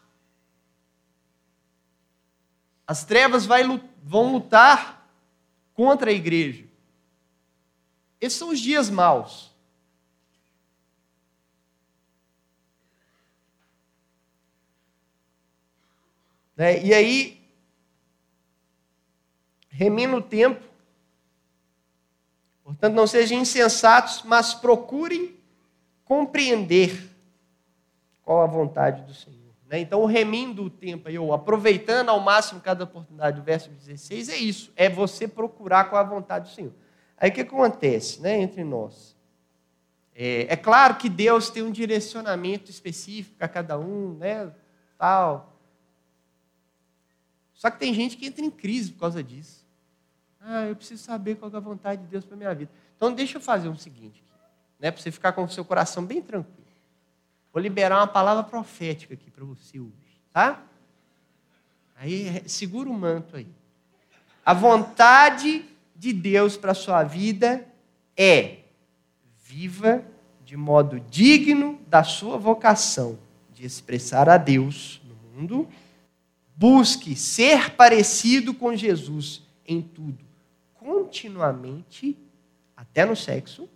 As 2.86 3.04
trevas 3.04 3.48
vão 4.04 4.32
lutar 4.32 5.10
contra 5.74 6.12
a 6.12 6.14
igreja. 6.14 6.66
Esses 8.22 8.38
são 8.38 8.50
os 8.50 8.60
dias 8.60 8.92
maus. 8.92 9.52
Né? 16.56 16.86
E 16.86 16.94
aí, 16.94 17.43
remina 19.74 20.16
o 20.16 20.22
tempo. 20.22 20.64
Portanto, 22.64 22.94
não 22.94 23.08
sejam 23.08 23.40
insensatos, 23.40 24.24
mas 24.24 24.54
procurem 24.54 25.36
compreender 26.06 27.10
qual 28.24 28.42
a 28.42 28.48
vontade 28.48 29.02
do 29.02 29.14
Senhor. 29.14 29.40
Né? 29.68 29.80
Então, 29.80 30.02
o 30.02 30.06
remindo 30.06 30.64
o 30.64 30.70
tempo, 30.70 31.10
eu 31.10 31.34
aproveitando 31.34 32.10
ao 32.10 32.20
máximo 32.20 32.62
cada 32.62 32.84
oportunidade, 32.84 33.40
o 33.40 33.44
verso 33.44 33.70
16, 33.70 34.30
é 34.30 34.38
isso: 34.38 34.72
é 34.76 34.88
você 34.88 35.28
procurar 35.28 35.86
qual 35.86 36.00
a 36.00 36.08
vontade 36.08 36.50
do 36.50 36.56
Senhor. 36.56 36.74
Aí 37.18 37.30
o 37.30 37.34
que 37.34 37.42
acontece 37.42 38.22
né, 38.22 38.40
entre 38.40 38.64
nós? 38.64 39.16
É, 40.16 40.54
é, 40.54 40.56
claro 40.56 40.96
que 40.96 41.10
Deus 41.10 41.50
tem 41.50 41.64
um 41.64 41.72
direcionamento 41.72 42.70
específico 42.70 43.36
a 43.40 43.48
cada 43.48 43.80
um, 43.80 44.14
né, 44.14 44.52
tal. 44.98 45.58
Só 47.54 47.72
que 47.72 47.80
tem 47.80 47.94
gente 47.94 48.16
que 48.18 48.28
entra 48.28 48.44
em 48.44 48.52
crise 48.52 48.92
por 48.92 49.00
causa 49.00 49.24
disso. 49.24 49.63
Ah, 50.46 50.66
eu 50.66 50.76
preciso 50.76 51.02
saber 51.02 51.36
qual 51.36 51.50
é 51.52 51.56
a 51.56 51.60
vontade 51.60 52.02
de 52.02 52.08
Deus 52.08 52.26
para 52.26 52.36
a 52.36 52.38
minha 52.38 52.54
vida. 52.54 52.70
Então 52.98 53.14
deixa 53.14 53.38
eu 53.38 53.42
fazer 53.42 53.70
o 53.70 53.78
seguinte, 53.78 54.22
né, 54.80 54.92
para 54.92 55.02
você 55.02 55.12
ficar 55.12 55.32
com 55.32 55.44
o 55.44 55.50
seu 55.50 55.64
coração 55.64 56.06
bem 56.06 56.22
tranquilo. 56.22 56.68
Vou 57.54 57.62
liberar 57.62 57.98
uma 57.98 58.08
palavra 58.08 58.44
profética 58.44 59.14
aqui 59.14 59.32
para 59.32 59.46
você 59.46 59.80
hoje, 59.80 60.22
tá? 60.34 60.62
Aí 61.96 62.44
segura 62.48 62.90
o 62.90 62.94
manto 62.94 63.38
aí. 63.38 63.48
A 64.46 64.54
vontade 64.54 65.64
de 65.96 66.12
Deus 66.12 66.58
para 66.58 66.72
a 66.72 66.76
sua 66.76 67.04
vida 67.04 67.66
é 68.18 68.58
viva 69.46 70.04
de 70.44 70.58
modo 70.58 71.00
digno 71.00 71.80
da 71.88 72.04
sua 72.04 72.38
vocação 72.38 73.18
de 73.54 73.66
expressar 73.66 74.28
a 74.28 74.38
Deus 74.38 75.02
no 75.06 75.16
mundo. 75.16 75.70
Busque 76.56 77.16
ser 77.16 77.72
parecido 77.72 78.54
com 78.54 78.76
Jesus 78.76 79.42
em 79.66 79.82
tudo, 79.82 80.23
continuamente, 80.84 82.18
até 82.76 83.06
no 83.06 83.16
sexo, 83.16 83.70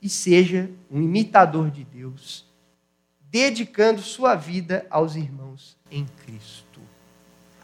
e 0.00 0.08
seja 0.08 0.70
um 0.90 1.00
imitador 1.00 1.70
de 1.70 1.82
Deus, 1.82 2.44
dedicando 3.22 4.02
sua 4.02 4.34
vida 4.34 4.86
aos 4.90 5.16
irmãos 5.16 5.76
em 5.90 6.04
Cristo. 6.04 6.80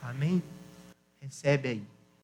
Amém? 0.01 0.43
Recebe 1.21 1.69
aí. 1.69 1.90